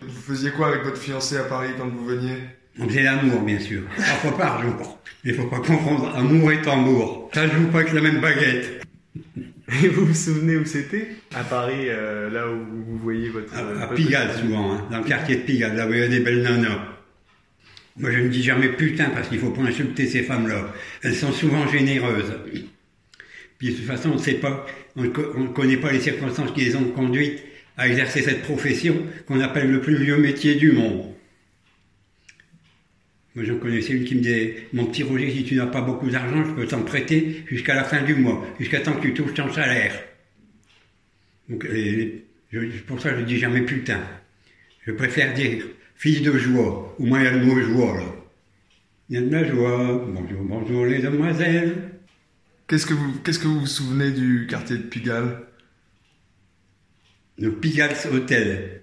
Vous 0.01 0.21
faisiez 0.21 0.51
quoi 0.51 0.67
avec 0.67 0.83
votre 0.83 1.01
fiancé 1.01 1.37
à 1.37 1.43
Paris 1.43 1.71
quand 1.77 1.87
vous 1.87 2.05
veniez? 2.05 2.37
On 2.79 2.87
faisait 2.87 3.03
l'amour, 3.03 3.41
bien 3.41 3.59
sûr. 3.59 3.83
Trois 3.97 4.05
fois 4.31 4.37
par 4.37 4.61
jour. 4.61 4.99
Il 5.23 5.33
faut 5.33 5.47
pas 5.47 5.59
confondre 5.59 6.15
amour 6.15 6.51
et 6.51 6.61
tambour. 6.61 7.29
Ça 7.33 7.47
joue 7.47 7.67
pas 7.67 7.79
avec 7.79 7.93
la 7.93 8.01
même 8.01 8.19
baguette. 8.21 8.81
Et 9.83 9.89
vous 9.89 10.05
vous 10.05 10.13
souvenez 10.13 10.55
où 10.55 10.63
c'était? 10.65 11.09
À 11.35 11.43
Paris, 11.43 11.87
euh, 11.89 12.29
là 12.29 12.47
où 12.49 12.57
vous 12.85 12.97
voyez 12.99 13.27
votre... 13.29 13.53
À, 13.53 13.59
à 13.59 13.63
votre- 13.63 13.95
Pigalle, 13.95 14.29
souvent, 14.39 14.71
hein, 14.73 14.87
dans 14.89 14.99
le 14.99 15.03
quartier 15.03 15.35
de 15.37 15.41
Pigalle, 15.41 15.75
là 15.75 15.85
où 15.87 15.91
il 15.93 15.99
y 15.99 16.03
a 16.03 16.07
des 16.07 16.21
belles 16.21 16.41
nanas. 16.41 16.79
Moi, 17.97 18.11
je 18.11 18.19
ne 18.19 18.29
dis 18.29 18.43
jamais 18.43 18.69
putain 18.69 19.09
parce 19.09 19.27
qu'il 19.27 19.39
faut 19.39 19.49
pas 19.49 19.63
insulter 19.63 20.05
ces 20.05 20.21
femmes-là. 20.23 20.71
Elles 21.03 21.15
sont 21.15 21.31
souvent 21.33 21.67
généreuses. 21.67 22.31
Puis 23.57 23.71
de 23.71 23.73
toute 23.75 23.85
façon, 23.87 24.11
on 24.11 24.15
ne 24.15 24.19
sait 24.19 24.35
pas, 24.35 24.65
ne 24.95 25.09
on 25.35 25.39
ne 25.41 25.47
connaît 25.47 25.77
pas 25.77 25.91
les 25.91 25.99
circonstances 25.99 26.51
qui 26.53 26.61
les 26.61 26.75
ont 26.75 26.85
conduites 26.91 27.43
à 27.75 27.87
exercer 27.89 28.21
cette 28.21 28.43
profession 28.43 28.95
qu'on 29.27 29.41
appelle 29.41 29.69
le 29.71 29.81
plus 29.81 29.97
vieux 29.97 30.17
métier 30.17 30.55
du 30.55 30.71
monde. 30.71 31.11
Moi, 33.37 33.45
j'en 33.45 33.59
connaissais 33.59 33.93
une 33.93 34.03
qui 34.03 34.15
me 34.15 34.21
disait, 34.21 34.67
mon 34.73 34.85
petit 34.87 35.03
Roger, 35.03 35.29
si 35.29 35.43
tu 35.43 35.53
n'as 35.53 35.67
pas 35.67 35.81
beaucoup 35.81 36.09
d'argent, 36.09 36.43
je 36.43 36.53
peux 36.53 36.65
t'en 36.65 36.81
prêter 36.81 37.43
jusqu'à 37.45 37.75
la 37.75 37.83
fin 37.83 38.01
du 38.01 38.15
mois, 38.15 38.43
jusqu'à 38.59 38.79
temps 38.79 38.93
que 38.93 39.01
tu 39.01 39.13
touches 39.13 39.35
ton 39.35 39.53
salaire. 39.53 39.93
Donc, 41.47 41.63
et, 41.65 42.23
je- 42.51 42.81
pour 42.87 42.99
ça, 42.99 43.13
je 43.15 43.21
ne 43.21 43.25
dis 43.25 43.37
jamais 43.37 43.61
putain. 43.61 43.99
Je 44.87 44.91
préfère 44.91 45.35
dire 45.35 45.63
fille 45.95 46.21
de 46.21 46.35
joie, 46.35 46.95
au 46.97 47.05
moins 47.05 47.19
il 47.19 47.25
y 47.25 47.27
a 47.27 47.31
le 47.33 47.45
mot 47.45 47.61
joie 47.61 47.97
là. 47.97 48.15
Il 49.07 49.15
y 49.17 49.19
a 49.19 49.21
de 49.21 49.31
la 49.31 49.47
joie, 49.47 50.03
bonjour, 50.07 50.41
bonjour 50.41 50.85
les 50.87 50.97
demoiselles. 50.97 51.91
Qu'est-ce 52.67 52.87
que 52.87 52.95
vous 52.95 53.19
qu'est-ce 53.23 53.37
que 53.37 53.47
vous 53.47 53.59
vous 53.59 53.67
souvenez 53.67 54.09
du 54.13 54.47
quartier 54.49 54.77
de 54.77 54.81
Pigalle? 54.81 55.43
Le 57.37 57.51
Pigalle 57.51 57.93
Hotel. 58.11 58.81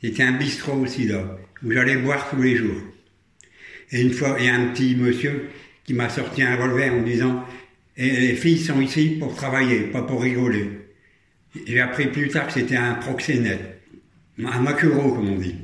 C'était 0.00 0.22
un 0.22 0.38
bistrot 0.38 0.74
aussi 0.78 1.08
là, 1.08 1.36
où 1.64 1.72
j'allais 1.72 1.96
boire 1.96 2.30
tous 2.30 2.40
les 2.40 2.54
jours. 2.54 2.82
Et 3.92 4.02
une 4.02 4.12
fois, 4.12 4.36
il 4.38 4.46
y 4.46 4.48
a 4.48 4.54
un 4.54 4.68
petit 4.68 4.94
monsieur 4.96 5.50
qui 5.84 5.94
m'a 5.94 6.08
sorti 6.08 6.42
un 6.42 6.56
revolver 6.56 6.92
en 6.92 7.00
me 7.00 7.04
disant 7.04 7.44
Et 7.96 8.10
les 8.10 8.34
filles 8.34 8.60
sont 8.60 8.80
ici 8.80 9.16
pour 9.18 9.34
travailler, 9.34 9.82
pas 9.84 10.02
pour 10.02 10.22
rigoler. 10.22 10.70
J'ai 11.66 11.80
appris 11.80 12.06
plus 12.06 12.28
tard 12.28 12.46
que 12.46 12.52
c'était 12.52 12.76
un 12.76 12.94
proxénète. 12.94 13.82
Un 14.38 14.60
maquereau, 14.60 15.14
comme 15.14 15.30
on 15.30 15.38
dit, 15.38 15.56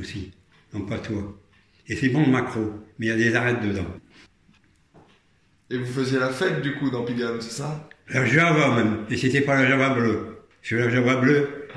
aussi. 0.00 0.32
Non, 0.72 0.80
pas 0.80 0.98
toi. 0.98 1.38
Et 1.86 1.96
c'est 1.96 2.08
bon 2.08 2.24
le 2.24 2.32
macro, 2.32 2.72
mais 2.98 3.06
il 3.06 3.08
y 3.08 3.12
a 3.12 3.16
des 3.16 3.34
arêtes 3.34 3.62
dedans. 3.62 3.86
Et 5.70 5.76
vous 5.76 5.92
faisiez 5.92 6.18
la 6.18 6.30
fête 6.30 6.62
du 6.62 6.74
coup 6.74 6.90
dans 6.90 7.04
Pigalle, 7.04 7.40
c'est 7.40 7.50
ça? 7.50 7.88
La 8.10 8.24
Java 8.24 8.74
même, 8.74 9.04
et 9.10 9.16
c'était 9.16 9.42
pas 9.42 9.62
la 9.62 9.68
Java 9.68 9.90
bleue. 9.90 10.38
Parce 10.60 10.70
que 10.70 10.74
la 10.76 10.90
Java 10.90 11.16
bleue, 11.16 11.68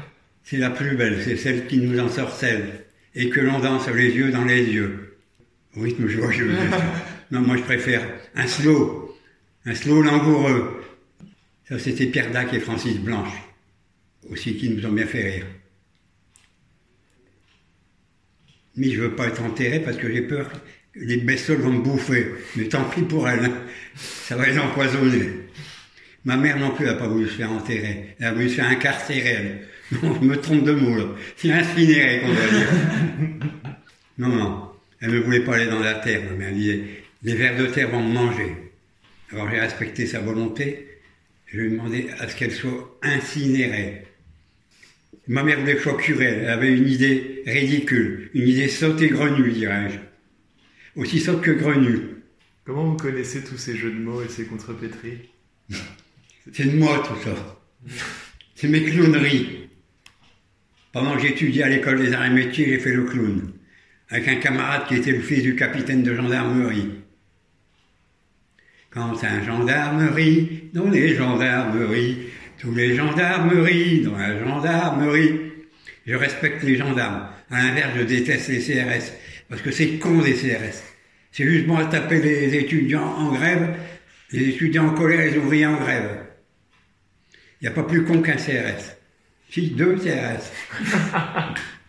c'est 0.43 0.57
la 0.57 0.69
plus 0.69 0.95
belle, 0.95 1.21
c'est 1.23 1.35
celle 1.35 1.67
qui 1.67 1.77
nous 1.77 1.99
ensorcelle, 1.99 2.85
et 3.15 3.29
que 3.29 3.41
l'on 3.41 3.59
danse 3.59 3.89
les 3.89 4.11
yeux 4.11 4.31
dans 4.31 4.45
les 4.45 4.63
yeux. 4.63 5.10
Au 5.75 5.81
rythme 5.81 6.07
joyeux. 6.07 6.51
non, 7.31 7.41
moi 7.41 7.57
je 7.57 7.63
préfère 7.63 8.01
un 8.35 8.47
slow, 8.47 9.17
un 9.65 9.75
slow 9.75 10.01
langoureux. 10.01 10.83
Ça 11.67 11.79
c'était 11.79 12.07
Pierre 12.07 12.31
Dac 12.31 12.53
et 12.53 12.59
Francis 12.59 12.97
Blanche, 12.97 13.33
aussi 14.29 14.57
qui 14.57 14.69
nous 14.69 14.85
ont 14.85 14.91
bien 14.91 15.07
fait 15.07 15.29
rire. 15.29 15.45
Mais 18.75 18.89
je 18.89 19.01
veux 19.01 19.15
pas 19.15 19.27
être 19.27 19.43
enterré 19.43 19.79
parce 19.79 19.97
que 19.97 20.11
j'ai 20.11 20.21
peur 20.21 20.49
que 20.93 20.99
les 20.99 21.17
bestioles 21.17 21.59
vont 21.59 21.73
me 21.73 21.81
bouffer. 21.81 22.33
Mais 22.55 22.65
tant 22.65 22.83
pis 22.85 23.01
pour 23.01 23.27
elles, 23.27 23.45
hein. 23.45 23.53
ça 23.95 24.35
va 24.35 24.47
les 24.47 24.57
empoisonner. 24.57 25.29
Ma 26.23 26.37
mère 26.37 26.57
non 26.59 26.71
plus 26.71 26.85
n'a 26.85 26.93
pas 26.93 27.07
voulu 27.07 27.27
se 27.27 27.33
faire 27.33 27.51
enterrer. 27.51 28.15
Elle 28.19 28.27
a 28.27 28.33
voulu 28.33 28.49
se 28.49 28.55
faire 28.55 28.67
incarcérer, 28.69 29.29
elle. 29.29 29.67
Non, 29.91 30.15
je 30.21 30.25
me 30.25 30.37
trompe 30.37 30.63
de 30.63 30.71
mot, 30.71 30.95
là. 30.95 31.05
C'est 31.35 31.51
incinéré, 31.51 32.21
qu'on 32.21 32.31
va 32.31 32.47
dire. 32.47 32.67
non, 34.17 34.29
non. 34.29 34.70
Elle 35.01 35.11
ne 35.11 35.19
voulait 35.19 35.43
pas 35.43 35.55
aller 35.55 35.67
dans 35.67 35.79
la 35.79 35.95
terre, 35.95 36.21
mais 36.37 36.45
elle 36.45 36.55
disait, 36.55 36.83
les 37.23 37.35
vers 37.35 37.57
de 37.57 37.65
terre 37.65 37.89
vont 37.89 38.03
me 38.03 38.13
manger. 38.13 38.55
Alors 39.31 39.49
j'ai 39.49 39.59
respecté 39.59 40.05
sa 40.05 40.19
volonté, 40.19 40.87
je 41.47 41.57
lui 41.57 41.67
ai 41.67 41.69
demandé 41.71 42.09
à 42.19 42.27
ce 42.27 42.35
qu'elle 42.35 42.51
soit 42.51 42.97
incinérée. 43.01 44.03
Ma 45.27 45.43
mère 45.43 45.59
voulait 45.59 45.73
que 45.73 45.79
je 45.79 45.83
sois 45.83 45.97
curé, 45.97 46.25
elle 46.25 46.49
avait 46.49 46.75
une 46.75 46.87
idée 46.87 47.43
ridicule, 47.45 48.29
une 48.33 48.47
idée 48.47 48.67
sotte 48.67 49.01
et 49.01 49.09
grenue, 49.09 49.51
dirais-je. 49.51 49.97
Aussi 50.99 51.19
sotte 51.19 51.41
que 51.41 51.51
grenue. 51.51 51.99
Comment 52.65 52.91
vous 52.91 52.97
connaissez 52.97 53.43
tous 53.43 53.57
ces 53.57 53.75
jeux 53.75 53.91
de 53.91 53.99
mots 53.99 54.21
et 54.21 54.29
ces 54.29 54.45
contrepétries? 54.45 55.29
C'est 56.51 56.65
de 56.65 56.77
moi 56.77 57.03
tout 57.07 57.21
ça. 57.23 57.59
C'est 58.55 58.67
mes 58.67 58.83
clowneries. 58.83 59.69
Pendant 60.91 61.15
que 61.15 61.21
j'étudiais 61.21 61.63
à 61.63 61.69
l'école 61.69 61.99
des 61.99 62.13
arts 62.13 62.25
et 62.25 62.29
métiers, 62.29 62.65
j'ai 62.65 62.79
fait 62.79 62.93
le 62.93 63.05
clown. 63.05 63.51
Avec 64.11 64.27
un 64.27 64.35
camarade 64.35 64.87
qui 64.87 64.95
était 64.95 65.13
le 65.13 65.21
fils 65.21 65.41
du 65.41 65.55
capitaine 65.55 66.03
de 66.03 66.13
gendarmerie. 66.13 66.89
Quand 68.89 69.23
un 69.23 69.43
gendarmerie, 69.43 70.69
dans 70.73 70.89
les 70.89 71.15
gendarmeries, 71.15 72.27
tous 72.59 72.73
les 72.75 72.93
gendarmeries, 72.95 74.01
dans 74.01 74.17
la 74.17 74.37
gendarmerie. 74.37 75.39
Je 76.05 76.15
respecte 76.15 76.61
les 76.63 76.75
gendarmes. 76.75 77.29
À 77.49 77.63
l'inverse, 77.63 77.91
je 77.97 78.03
déteste 78.03 78.49
les 78.49 78.59
CRS. 78.59 79.13
Parce 79.49 79.61
que 79.61 79.71
c'est 79.71 79.97
con 79.97 80.21
les 80.21 80.33
CRS. 80.33 80.83
C'est 81.31 81.45
juste 81.45 81.65
bon 81.65 81.77
à 81.77 81.85
taper 81.85 82.21
les 82.21 82.53
étudiants 82.55 83.03
en 83.03 83.31
grève, 83.31 83.75
les 84.31 84.49
étudiants 84.49 84.87
en 84.87 84.93
colère, 84.93 85.31
les 85.31 85.37
ouvriers 85.37 85.65
en 85.65 85.77
grève. 85.77 86.25
Il 87.61 87.65
n'y 87.65 87.67
a 87.69 87.71
pas 87.71 87.83
plus 87.83 88.03
con 88.03 88.21
qu'un 88.21 88.35
CRS. 88.35 88.97
Si, 89.49 89.69
deux 89.69 89.95
CRS. 89.95 90.51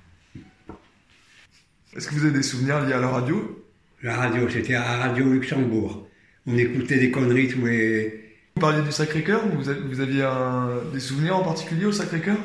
Est-ce 1.96 2.09
que 2.09 2.14
vous 2.14 2.24
avez 2.24 2.33
des 2.35 2.42
souvenirs 2.42 2.81
liés 2.85 2.92
à 2.94 3.00
la 3.00 3.09
radio? 3.09 3.64
La 4.02 4.16
radio, 4.16 4.48
c'était 4.48 4.74
à 4.74 4.96
Radio 4.98 5.31
Luxembourg. 5.33 6.09
On 6.46 6.57
écoutait 6.57 6.98
des 6.98 7.11
conneries 7.11 7.48
tous 7.48 7.64
les... 7.66 8.20
Vous 8.57 8.61
parliez 8.61 8.83
du 8.83 8.92
Sacré-Cœur 8.92 9.42
Vous 9.48 10.00
aviez 10.00 10.22
un- 10.24 10.70
des 10.92 11.00
souvenirs 11.00 11.37
en 11.37 11.42
particulier 11.44 11.87
au 11.87 11.92
Sacré-Cœur? 11.92 12.37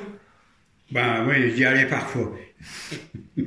Ben 0.91 1.25
oui, 1.27 1.53
j'y 1.55 1.65
allais 1.65 1.85
parfois. 1.87 2.31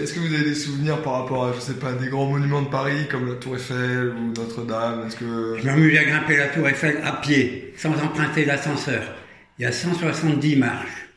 Est-ce 0.00 0.14
que 0.14 0.20
vous 0.20 0.32
avez 0.32 0.44
des 0.44 0.54
souvenirs 0.54 1.02
par 1.02 1.14
rapport 1.22 1.46
à, 1.48 1.52
je 1.52 1.58
sais 1.60 1.74
pas, 1.74 1.92
des 1.92 2.08
grands 2.08 2.26
monuments 2.30 2.62
de 2.62 2.68
Paris 2.68 3.08
comme 3.10 3.26
la 3.28 3.34
Tour 3.34 3.56
Eiffel 3.56 4.10
ou 4.16 4.32
Notre-Dame? 4.40 5.04
Est-ce 5.06 5.16
que... 5.16 5.56
Je 5.60 5.66
m'amusais 5.66 5.98
à 5.98 6.04
grimper 6.04 6.36
la 6.36 6.46
tour 6.48 6.68
Eiffel 6.68 6.98
à 7.02 7.12
pied, 7.14 7.74
sans 7.76 7.92
emprunter 8.00 8.44
l'ascenseur. 8.44 9.02
Il 9.58 9.62
y 9.62 9.66
a 9.66 9.72
170 9.72 10.56
marches. 10.56 11.08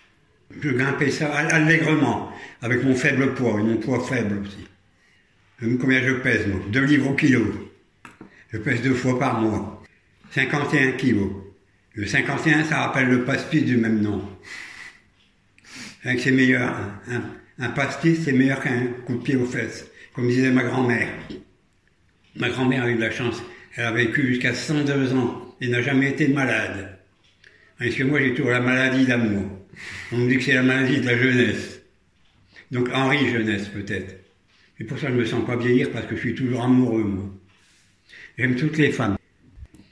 Je 0.60 0.70
grimpais 0.72 1.12
ça 1.12 1.32
allègrement, 1.34 2.32
avec 2.64 2.82
mon 2.84 2.96
faible 2.96 3.34
poids, 3.34 3.60
et 3.60 3.64
mon 3.64 3.76
poids 3.76 4.00
faible 4.00 4.40
aussi. 4.42 4.66
Combien 5.80 6.02
je 6.02 6.14
pèse, 6.14 6.48
moi? 6.48 6.62
Deux 6.70 6.86
livres 6.86 7.12
au 7.12 7.14
kilo. 7.14 7.70
Je 8.52 8.58
pèse 8.58 8.82
deux 8.82 8.94
fois 8.94 9.20
par 9.20 9.42
mois. 9.42 9.84
51 10.32 10.94
kilos. 10.94 11.30
Le 11.94 12.08
51, 12.08 12.64
ça 12.64 12.80
rappelle 12.80 13.10
le 13.10 13.26
pastis 13.26 13.66
du 13.66 13.76
même 13.76 14.02
nom. 14.02 14.28
Avec 16.06 16.22
c'est 16.22 16.32
meilleur. 16.32 16.74
Un 17.60 17.70
pastis, 17.70 18.24
c'est 18.24 18.32
meilleur 18.32 18.62
qu'un 18.62 18.88
coup 19.06 19.16
de 19.16 19.22
pied 19.22 19.36
aux 19.36 19.46
fesses, 19.46 19.86
comme 20.14 20.28
disait 20.28 20.50
ma 20.50 20.64
grand-mère. 20.64 21.10
Ma 22.38 22.50
grand-mère 22.50 22.84
a 22.84 22.90
eu 22.90 22.96
de 22.96 23.02
la 23.02 23.12
chance. 23.12 23.44
Elle 23.76 23.86
a 23.86 23.92
vécu 23.92 24.26
jusqu'à 24.28 24.54
102 24.54 25.14
ans 25.14 25.56
et 25.60 25.68
n'a 25.68 25.82
jamais 25.82 26.12
été 26.12 26.30
malade. 26.30 26.98
Parce 27.78 27.94
que 27.94 28.04
moi, 28.04 28.20
j'ai 28.22 28.34
toujours 28.34 28.52
la 28.52 28.62
maladie 28.62 29.06
d'amour. 29.06 29.50
On 30.14 30.18
me 30.18 30.30
dit 30.30 30.38
que 30.38 30.44
c'est 30.44 30.54
la 30.54 30.64
maladie 30.64 31.02
de 31.02 31.06
la 31.06 31.18
jeunesse. 31.18 31.73
Donc 32.74 32.90
Henri 32.92 33.30
Jeunesse, 33.30 33.68
peut-être. 33.70 34.16
C'est 34.78 34.84
pour 34.86 34.98
ça 34.98 35.10
je 35.10 35.14
me 35.14 35.26
sens 35.26 35.46
pas 35.46 35.56
vieillir, 35.56 35.92
parce 35.92 36.08
que 36.08 36.16
je 36.16 36.22
suis 36.22 36.34
toujours 36.34 36.64
amoureux, 36.64 37.04
moi. 37.04 37.30
J'aime 38.38 38.56
toutes 38.56 38.78
les 38.80 38.92
femmes. 38.92 39.16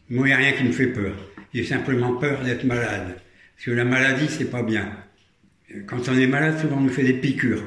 Moi, 0.09 0.27
il 0.27 0.29
n'y 0.29 0.33
a 0.33 0.37
rien 0.37 0.53
qui 0.53 0.63
me 0.63 0.71
fait 0.71 0.87
peur. 0.87 1.15
J'ai 1.53 1.63
simplement 1.63 2.15
peur 2.15 2.43
d'être 2.43 2.63
malade. 2.63 3.15
Parce 3.55 3.65
que 3.65 3.71
la 3.71 3.85
maladie, 3.85 4.25
c'est 4.27 4.49
pas 4.49 4.63
bien. 4.63 4.91
Quand 5.85 6.09
on 6.09 6.17
est 6.17 6.25
malade, 6.25 6.59
souvent 6.59 6.77
on 6.77 6.81
nous 6.81 6.89
fait 6.89 7.03
des 7.03 7.13
piqûres. 7.13 7.63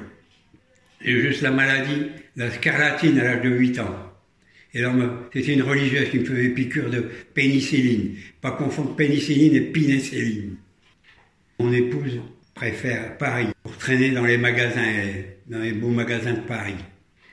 J'ai 1.01 1.21
juste 1.21 1.43
la 1.43 1.53
maladie, 1.53 2.07
la 2.35 2.51
scarlatine 2.51 3.19
à 3.21 3.25
l'âge 3.25 3.43
de 3.43 3.51
8 3.51 3.79
ans. 3.79 4.13
Et 4.75 4.83
me- 4.83 5.29
c'était 5.33 5.55
une 5.55 5.63
religieuse 5.63 6.11
qui 6.11 6.19
me 6.19 6.25
faisait 6.25 6.49
piqûre 6.49 6.91
de 6.91 7.09
pénicilline. 7.33 8.17
Pas 8.41 8.51
confondre 8.51 8.97
pénicilline 8.97 9.55
et 9.55 9.61
pénicilline. 9.61 10.57
Mon 11.61 11.73
épouse 11.73 12.21
préfère 12.55 13.17
Paris 13.17 13.54
traîner 13.85 14.13
dans 14.13 14.25
les 14.25 14.39
magasins, 14.39 14.83
et 14.83 15.37
dans 15.47 15.59
les 15.59 15.73
beaux 15.73 15.91
magasins 15.91 16.33
de 16.33 16.41
Paris. 16.41 16.81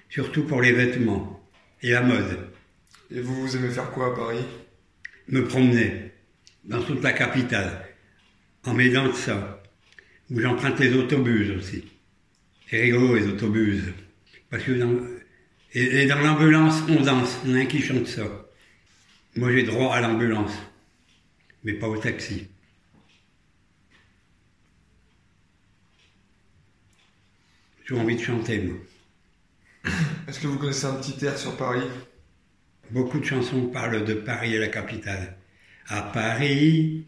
Surtout 0.09 0.43
pour 0.43 0.61
les 0.61 0.73
vêtements 0.73 1.41
et 1.81 1.91
la 1.91 2.01
mode. 2.01 2.49
Et 3.09 3.21
vous, 3.21 3.35
vous 3.35 3.55
aimez 3.55 3.69
faire 3.69 3.89
quoi 3.91 4.07
à 4.07 4.15
Paris? 4.15 4.43
Me 5.29 5.47
promener 5.47 6.11
dans 6.65 6.83
toute 6.83 7.01
la 7.01 7.13
capitale, 7.13 7.85
en 8.65 8.73
m'aidant 8.73 9.07
de 9.07 9.13
ça, 9.13 9.63
où 10.29 10.41
j'emprunte 10.41 10.77
les 10.81 10.93
autobus 10.93 11.51
aussi. 11.57 11.85
C'est 12.69 12.81
rigolo 12.81 13.15
les 13.15 13.27
autobus. 13.27 13.83
Parce 14.49 14.63
que 14.63 14.73
dans, 14.73 14.99
et, 15.73 16.01
et 16.01 16.05
dans 16.05 16.19
l'ambulance, 16.19 16.83
on 16.89 16.99
danse. 17.01 17.39
En 17.47 17.55
a 17.55 17.59
un 17.59 17.65
qui 17.65 17.81
chante 17.81 18.07
ça. 18.07 18.23
Moi, 19.37 19.53
j'ai 19.53 19.63
droit 19.63 19.95
à 19.95 20.01
l'ambulance, 20.01 20.51
mais 21.63 21.75
pas 21.75 21.87
au 21.87 21.95
taxi. 21.95 22.49
J'ai 27.91 27.97
envie 27.99 28.15
de 28.15 28.21
chanter, 28.21 28.59
moi. 28.59 28.77
Est-ce 30.25 30.39
que 30.39 30.47
vous 30.47 30.57
connaissez 30.57 30.85
un 30.85 30.93
petit 30.93 31.25
air 31.25 31.37
sur 31.37 31.57
Paris? 31.57 31.83
Beaucoup 32.89 33.19
de 33.19 33.25
chansons 33.25 33.67
parlent 33.67 34.05
de 34.05 34.13
Paris 34.13 34.55
et 34.55 34.59
la 34.59 34.69
capitale. 34.69 35.35
À 35.89 36.01
Paris, 36.01 37.05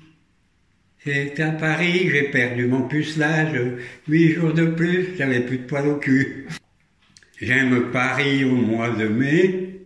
c'est 1.01 1.39
à 1.39 1.51
Paris, 1.51 2.09
j'ai 2.09 2.23
perdu 2.31 2.67
mon 2.67 2.85
pucelage. 2.85 3.57
Huit 4.09 4.33
jours 4.33 4.51
de 4.51 4.65
plus, 4.65 5.15
j'avais 5.17 5.39
plus 5.39 5.59
de 5.59 5.63
poils 5.67 5.87
au 5.87 5.95
cul. 5.95 6.47
J'aime 7.41 7.89
Paris 7.91 8.43
au 8.43 8.55
mois 8.55 8.89
de 8.89 9.07
mai. 9.07 9.79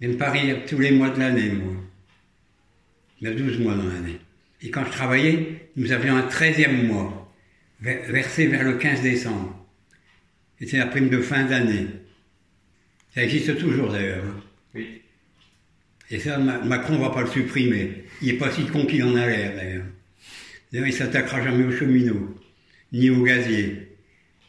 J'aime 0.00 0.16
Paris 0.16 0.54
tous 0.66 0.78
les 0.78 0.92
mois 0.92 1.10
de 1.10 1.18
l'année, 1.18 1.50
moi. 1.50 1.74
Il 3.20 3.28
y 3.28 3.30
a 3.30 3.34
12 3.34 3.58
mois 3.58 3.74
dans 3.74 3.84
l'année. 3.88 4.18
Et 4.62 4.70
quand 4.70 4.86
je 4.86 4.90
travaillais, 4.90 5.68
nous 5.76 5.92
avions 5.92 6.16
un 6.16 6.26
13e 6.26 6.86
mois, 6.86 7.30
ver- 7.82 8.10
versé 8.10 8.46
vers 8.46 8.64
le 8.64 8.78
15 8.78 9.02
décembre. 9.02 9.59
C'était 10.60 10.78
la 10.78 10.86
prime 10.86 11.08
de 11.08 11.20
fin 11.20 11.44
d'année. 11.44 11.86
Ça 13.14 13.22
existe 13.24 13.58
toujours 13.58 13.90
d'ailleurs. 13.92 14.24
hein. 14.24 14.40
Oui. 14.74 15.00
Et 16.10 16.18
ça, 16.18 16.38
Ma- 16.38 16.58
Macron 16.58 16.98
va 16.98 17.10
pas 17.10 17.22
le 17.22 17.28
supprimer. 17.30 18.04
Il 18.20 18.28
est 18.30 18.32
pas 18.38 18.50
si 18.50 18.66
con 18.66 18.84
qu'il 18.86 19.02
en 19.04 19.16
a 19.16 19.26
l'air, 19.26 19.54
d'ailleurs. 19.56 19.84
D'ailleurs, 20.72 20.86
il 20.88 20.92
s'attaquera 20.92 21.42
jamais 21.42 21.64
aux 21.64 21.72
cheminots, 21.72 22.38
ni 22.92 23.10
aux 23.10 23.22
gaziers. 23.22 23.88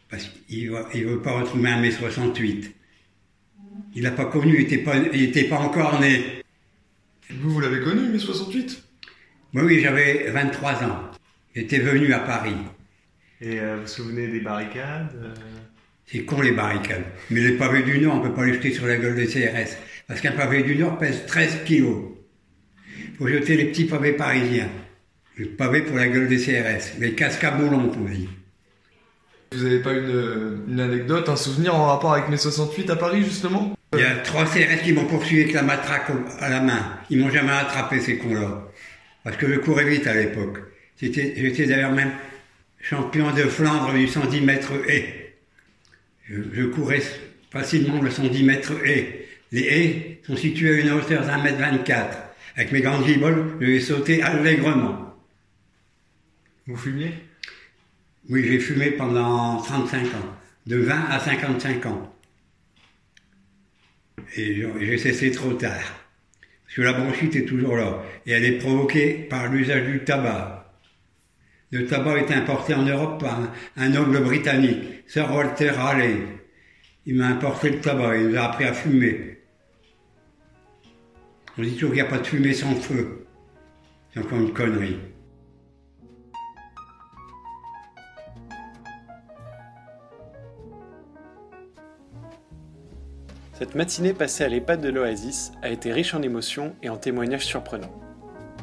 Parce 0.09 0.25
qu'il 0.47 0.71
il 0.93 1.05
veut 1.05 1.21
pas 1.21 1.39
retrouver 1.39 1.69
un 1.69 1.79
mai 1.79 1.91
68. 1.91 2.75
Il 3.95 4.03
l'a 4.03 4.11
pas 4.11 4.25
connu, 4.25 4.55
il 4.55 4.61
était 4.61 4.77
pas, 4.79 4.97
il 4.97 5.23
était 5.23 5.45
pas 5.45 5.59
encore 5.59 5.99
né. 6.01 6.23
Vous, 7.29 7.51
vous 7.51 7.59
l'avez 7.61 7.79
connu, 7.81 8.09
mai 8.09 8.19
68 8.19 8.83
Moi, 9.53 9.63
oui, 9.63 9.79
j'avais 9.81 10.29
23 10.31 10.83
ans. 10.83 11.11
J'étais 11.55 11.79
venu 11.79 12.11
à 12.13 12.19
Paris. 12.19 12.55
Et 13.39 13.59
euh, 13.59 13.75
vous 13.77 13.81
vous 13.83 13.87
souvenez 13.87 14.27
des 14.27 14.39
barricades 14.41 15.09
euh, 15.15 15.33
C'est 16.07 16.23
con 16.23 16.41
les 16.41 16.51
barricades. 16.51 17.05
Mais 17.29 17.39
les 17.39 17.53
pavés 17.53 17.83
du 17.83 17.99
Nord, 17.99 18.15
on 18.15 18.21
peut 18.21 18.33
pas 18.33 18.45
les 18.45 18.53
jeter 18.53 18.71
sur 18.71 18.85
la 18.85 18.97
gueule 18.97 19.15
des 19.15 19.27
CRS. 19.27 19.77
Parce 20.07 20.19
qu'un 20.19 20.33
pavé 20.33 20.63
du 20.63 20.75
Nord 20.75 20.97
pèse 20.97 21.25
13 21.25 21.63
kilos. 21.65 22.03
faut 23.17 23.27
jeter 23.27 23.55
les 23.55 23.65
petits 23.65 23.85
pavés 23.85 24.11
parisiens. 24.11 24.69
Le 25.37 25.47
pavé 25.47 25.81
pour 25.81 25.95
la 25.95 26.07
gueule 26.07 26.27
des 26.27 26.37
CRS. 26.37 26.99
Les 26.99 27.13
casques 27.13 27.43
à 27.43 27.51
boulons, 27.51 27.89
qu'on 27.89 28.01
dit. 28.01 28.27
Vous 29.53 29.65
avez 29.65 29.79
pas 29.79 29.93
une, 29.93 30.63
une 30.67 30.79
anecdote, 30.79 31.29
un 31.29 31.35
souvenir 31.35 31.75
en 31.75 31.85
rapport 31.85 32.13
avec 32.13 32.29
mai 32.29 32.37
68 32.37 32.89
à 32.89 32.95
Paris, 32.95 33.23
justement? 33.23 33.73
Il 33.93 33.99
y 33.99 34.03
a 34.03 34.15
trois 34.17 34.45
CRS 34.45 34.83
qui 34.83 34.93
m'ont 34.93 35.05
poursuivi 35.05 35.43
avec 35.43 35.53
la 35.53 35.63
matraque 35.63 36.09
à 36.39 36.49
la 36.49 36.61
main. 36.61 36.97
Ils 37.09 37.19
m'ont 37.19 37.29
jamais 37.29 37.51
attrapé, 37.51 37.99
ces 37.99 38.17
cons-là. 38.17 38.67
Parce 39.23 39.37
que 39.37 39.47
je 39.47 39.59
courais 39.59 39.85
vite 39.85 40.07
à 40.07 40.13
l'époque. 40.13 40.59
J'étais 41.01 41.65
d'ailleurs 41.65 41.91
même 41.91 42.11
champion 42.79 43.31
de 43.31 43.43
Flandre 43.43 43.93
du 43.93 44.07
110 44.07 44.41
mètres 44.41 44.73
haies. 44.87 45.20
Je, 46.31 46.41
je 46.53 46.63
courais 46.63 47.01
facilement 47.51 48.01
le 48.01 48.09
110 48.09 48.43
mètres 48.43 48.73
haies. 48.85 49.27
Les 49.51 49.61
haies 49.63 50.21
sont 50.25 50.37
situées 50.37 50.75
à 50.75 50.79
une 50.79 50.91
hauteur 50.91 51.25
d'un 51.25 51.41
mètre 51.43 51.57
24. 51.57 52.17
Avec 52.55 52.71
mes 52.71 52.81
grandes 52.81 53.05
giboles, 53.05 53.57
je 53.59 53.65
vais 53.65 53.79
sauter 53.79 54.21
allègrement. 54.21 55.13
Vous 56.67 56.77
fumiez? 56.77 57.11
Oui, 58.29 58.45
j'ai 58.47 58.59
fumé 58.59 58.91
pendant 58.91 59.57
35 59.61 60.05
ans. 60.05 60.35
De 60.67 60.77
20 60.77 61.05
à 61.09 61.19
55 61.19 61.85
ans. 61.87 62.15
Et 64.37 64.55
j'ai- 64.55 64.85
j'ai 64.85 64.97
cessé 64.97 65.31
trop 65.31 65.53
tard. 65.53 65.81
Parce 66.65 66.75
que 66.75 66.81
la 66.83 66.93
bronchite 66.93 67.35
est 67.35 67.45
toujours 67.45 67.75
là. 67.75 68.01
Et 68.25 68.31
elle 68.31 68.45
est 68.45 68.57
provoquée 68.59 69.13
par 69.29 69.51
l'usage 69.51 69.85
du 69.87 69.99
tabac. 70.05 70.60
Le 71.71 71.87
tabac 71.87 72.17
est 72.17 72.31
importé 72.31 72.73
en 72.73 72.83
Europe 72.83 73.21
par 73.21 73.39
un, 73.39 73.49
un 73.77 73.89
noble 73.89 74.21
britannique, 74.21 74.83
Sir 75.07 75.33
Walter 75.33 75.69
Raleigh. 75.69 76.17
il 77.05 77.15
m'a 77.15 77.27
importé 77.27 77.69
le 77.69 77.79
tabac, 77.79 78.17
il 78.17 78.27
nous 78.27 78.37
a 78.37 78.41
appris 78.41 78.65
à 78.65 78.73
fumer. 78.73 79.39
On 81.57 81.61
dit 81.61 81.73
toujours 81.73 81.91
qu'il 81.91 82.01
n'y 82.01 82.07
a 82.07 82.09
pas 82.09 82.17
de 82.17 82.27
fumée 82.27 82.53
sans 82.53 82.75
feu. 82.75 83.25
C'est 84.13 84.19
encore 84.19 84.39
une 84.39 84.51
connerie. 84.51 84.97
Cette 93.53 93.75
matinée 93.75 94.13
passée 94.13 94.43
à 94.43 94.49
l'EHPAD 94.49 94.81
de 94.81 94.89
l'Oasis 94.89 95.53
a 95.61 95.69
été 95.69 95.93
riche 95.93 96.13
en 96.13 96.21
émotions 96.21 96.75
et 96.83 96.89
en 96.89 96.97
témoignages 96.97 97.45
surprenants. 97.45 97.93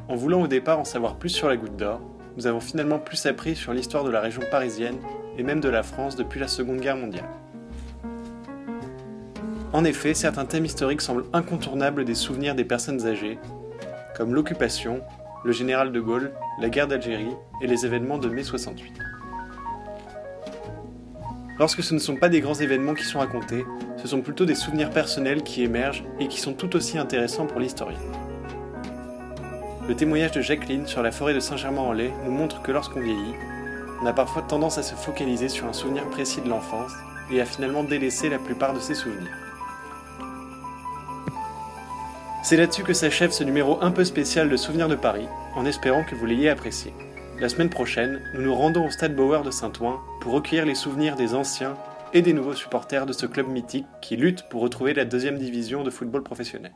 En 0.09 0.17
voulant 0.17 0.43
au 0.43 0.47
départ 0.47 0.79
en 0.79 0.85
savoir 0.85 1.19
plus 1.19 1.31
sur 1.31 1.49
la 1.49 1.57
Goutte 1.57 1.77
d'Or, 1.77 2.18
nous 2.39 2.47
avons 2.47 2.61
finalement 2.61 3.01
plus 3.01 3.27
appris 3.27 3.57
sur 3.57 3.73
l'histoire 3.73 4.05
de 4.05 4.11
la 4.11 4.21
région 4.21 4.43
parisienne 4.49 4.99
et 5.37 5.43
même 5.43 5.59
de 5.61 5.69
la 5.69 5.83
France 5.83 6.15
depuis 6.15 6.39
la 6.39 6.47
Seconde 6.47 6.79
Guerre 6.79 6.97
mondiale. 6.97 7.29
En 9.73 9.85
effet, 9.85 10.15
certains 10.15 10.45
thèmes 10.45 10.65
historiques 10.65 11.01
semblent 11.01 11.27
incontournables 11.33 12.05
des 12.05 12.15
souvenirs 12.15 12.55
des 12.55 12.65
personnes 12.65 13.05
âgées, 13.09 13.41
comme 14.17 14.35
l'occupation, 14.35 15.01
le 15.45 15.51
général 15.51 15.91
de 15.91 15.99
Gaulle, 15.99 16.31
la 16.61 16.69
guerre 16.69 16.87
d'Algérie 16.87 17.35
et 17.61 17.67
les 17.67 17.85
événements 17.85 18.19
de 18.19 18.29
mai 18.29 18.45
68. 18.45 18.93
Lorsque 21.59 21.83
ce 21.83 21.93
ne 21.93 21.99
sont 21.99 22.15
pas 22.15 22.29
des 22.29 22.41
grands 22.41 22.55
événements 22.55 22.95
qui 22.95 23.05
sont 23.05 23.19
racontés, 23.19 23.65
ce 23.97 24.07
sont 24.07 24.21
plutôt 24.21 24.45
des 24.45 24.55
souvenirs 24.55 24.91
personnels 24.91 25.43
qui 25.43 25.65
émergent 25.65 26.05
et 26.21 26.29
qui 26.29 26.41
sont 26.41 26.53
tout 26.53 26.77
aussi 26.77 26.99
intéressants 26.99 27.47
pour 27.47 27.59
l'historien. 27.59 27.99
Le 29.89 29.97
témoignage 29.97 30.33
de 30.33 30.43
Jacqueline 30.43 30.87
sur 30.87 31.03
la 31.03 31.11
forêt 31.11 31.33
de 31.33 31.41
Saint-Germain-en-Laye 31.41 32.13
nous 32.27 32.31
montre 32.31 32.61
que 32.61 32.71
lorsqu'on 32.71 33.01
vieillit, 33.01 33.35
on 34.03 34.07
a 34.07 34.13
parfois 34.13 34.43
tendance 34.43 34.77
à 34.77 34.83
se 34.83 34.95
focaliser 34.95 35.49
sur 35.49 35.67
un 35.67 35.73
souvenir 35.73 36.05
précis 36.11 36.43
de 36.43 36.49
l'enfance 36.51 36.93
et 37.33 37.41
à 37.41 37.47
finalement 37.47 37.83
délaisser 37.83 38.29
la 38.29 38.39
plupart 38.39 38.75
de 38.75 38.81
ses 38.81 38.95
souvenirs. 38.95 39.33
C'est 42.43 42.59
là-dessus 42.59 42.83
que 42.83 42.93
s'achève 42.93 43.31
ce 43.31 43.45
numéro 43.45 43.79
un 43.81 43.91
peu 43.91 44.05
spécial 44.05 44.51
de 44.51 44.59
Souvenirs 44.59 44.89
de 44.89 44.95
Paris, 44.95 45.27
en 45.55 45.65
espérant 45.65 46.05
que 46.05 46.15
vous 46.15 46.27
l'ayez 46.27 46.51
apprécié. 46.51 46.93
La 47.41 47.49
semaine 47.49 47.71
prochaine, 47.71 48.21
nous 48.35 48.43
nous 48.43 48.55
rendons 48.55 48.87
au 48.87 48.91
Stade 48.91 49.17
Bauer 49.17 49.43
de 49.43 49.51
Saint-Ouen 49.51 50.01
pour 50.21 50.35
recueillir 50.35 50.67
les 50.67 50.75
souvenirs 50.75 51.17
des 51.17 51.35
anciens 51.35 51.79
et 52.13 52.21
des 52.21 52.35
nouveaux 52.35 52.55
supporters 52.55 53.07
de 53.07 53.15
ce 53.15 53.25
club 53.25 53.49
mythique 53.49 53.87
qui 54.03 54.17
lutte 54.17 54.51
pour 54.51 54.61
retrouver 54.61 54.93
la 54.93 55.07
deuxième 55.07 55.39
division 55.39 55.83
de 55.83 55.89
football 55.89 56.23
professionnel. 56.23 56.73